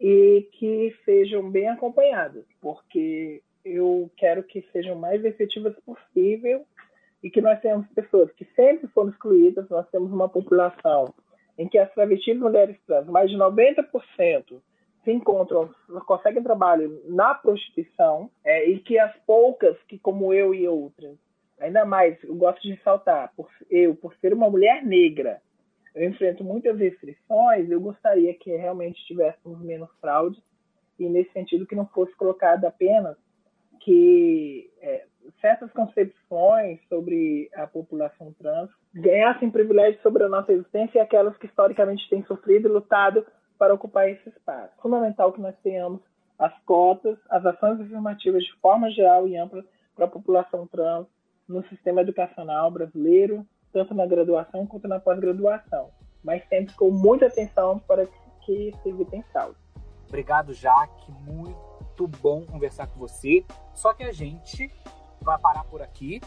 e 0.00 0.48
que 0.52 0.96
sejam 1.04 1.50
bem 1.50 1.68
acompanhadas, 1.68 2.46
porque 2.58 3.42
eu 3.62 4.10
quero 4.16 4.42
que 4.42 4.66
sejam 4.72 4.96
mais 4.96 5.22
efetivas 5.26 5.74
possível 5.80 6.64
e 7.22 7.30
que 7.30 7.40
nós 7.40 7.60
tenhamos 7.60 7.88
pessoas 7.88 8.30
que 8.32 8.44
sempre 8.56 8.86
foram 8.88 9.10
excluídas, 9.10 9.68
nós 9.68 9.88
temos 9.90 10.12
uma 10.12 10.28
população 10.28 11.12
em 11.58 11.68
que 11.68 11.76
as 11.76 11.92
travestis 11.92 12.38
mulheres 12.38 12.76
trans, 12.86 13.06
mais 13.06 13.30
de 13.30 13.36
90% 13.36 14.60
se 15.04 15.12
encontram, 15.12 15.70
conseguem 16.06 16.42
trabalho 16.42 17.02
na 17.06 17.34
prostituição, 17.34 18.30
é, 18.44 18.68
e 18.68 18.78
que 18.80 18.98
as 18.98 19.14
poucas 19.26 19.76
que, 19.88 19.98
como 19.98 20.32
eu 20.32 20.54
e 20.54 20.68
outras, 20.68 21.16
ainda 21.58 21.84
mais, 21.84 22.22
eu 22.22 22.34
gosto 22.36 22.62
de 22.62 22.74
ressaltar, 22.74 23.32
por, 23.36 23.48
eu, 23.70 23.94
por 23.96 24.14
ser 24.16 24.32
uma 24.32 24.48
mulher 24.48 24.84
negra, 24.84 25.40
eu 25.94 26.08
enfrento 26.08 26.44
muitas 26.44 26.78
restrições, 26.78 27.68
eu 27.68 27.80
gostaria 27.80 28.32
que 28.34 28.54
realmente 28.54 29.04
tivéssemos 29.06 29.60
menos 29.60 29.90
fraude, 30.00 30.40
e 30.98 31.08
nesse 31.08 31.32
sentido 31.32 31.66
que 31.66 31.74
não 31.74 31.86
fosse 31.86 32.14
colocado 32.14 32.64
apenas 32.64 33.16
que 33.80 34.70
é, 34.80 35.06
certas 35.40 35.70
concepções 35.72 36.80
sobre 36.88 37.50
a 37.54 37.66
população 37.66 38.32
trans 38.34 38.70
ganhassem 38.94 39.50
privilégios 39.50 40.02
sobre 40.02 40.24
a 40.24 40.28
nossa 40.28 40.52
existência 40.52 40.98
e 40.98 41.00
aquelas 41.00 41.36
que 41.36 41.46
historicamente 41.46 42.08
têm 42.08 42.24
sofrido 42.24 42.68
e 42.68 42.72
lutado 42.72 43.24
para 43.58 43.74
ocupar 43.74 44.08
esse 44.08 44.28
espaço. 44.28 44.72
Fundamental 44.80 45.32
que 45.32 45.40
nós 45.40 45.54
tenhamos 45.62 46.00
as 46.38 46.52
cotas, 46.64 47.18
as 47.28 47.44
ações 47.44 47.80
afirmativas 47.80 48.44
de 48.44 48.52
forma 48.60 48.90
geral 48.90 49.26
e 49.26 49.36
ampla 49.36 49.64
para 49.94 50.04
a 50.04 50.08
população 50.08 50.66
trans 50.66 51.06
no 51.48 51.66
sistema 51.68 52.02
educacional 52.02 52.70
brasileiro, 52.70 53.44
tanto 53.72 53.94
na 53.94 54.06
graduação 54.06 54.66
quanto 54.66 54.86
na 54.86 55.00
pós-graduação, 55.00 55.90
mas 56.22 56.46
sempre 56.48 56.74
com 56.74 56.90
muita 56.90 57.26
atenção 57.26 57.78
para 57.80 58.06
que 58.44 58.72
se 58.82 58.88
evitem 58.88 59.22
fraudes. 59.32 59.60
Obrigado, 60.06 60.54
Jaque. 60.54 61.12
Muito 61.26 62.06
bom 62.22 62.46
conversar 62.46 62.86
com 62.86 62.98
você. 62.98 63.44
Só 63.74 63.92
que 63.92 64.04
a 64.04 64.12
gente 64.12 64.70
vai 65.22 65.38
parar 65.38 65.64
por 65.64 65.82
aqui 65.82 66.20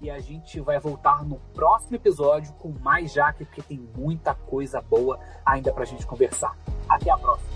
e 0.00 0.10
a 0.10 0.18
gente 0.18 0.60
vai 0.60 0.78
voltar 0.78 1.24
no 1.24 1.36
próximo 1.54 1.96
episódio 1.96 2.52
com 2.54 2.68
mais 2.80 3.12
Jaque, 3.12 3.44
porque 3.44 3.62
tem 3.62 3.78
muita 3.96 4.34
coisa 4.34 4.80
boa 4.80 5.18
ainda 5.44 5.72
pra 5.72 5.84
gente 5.84 6.06
conversar. 6.06 6.56
Até 6.88 7.10
a 7.10 7.16
próxima! 7.16 7.55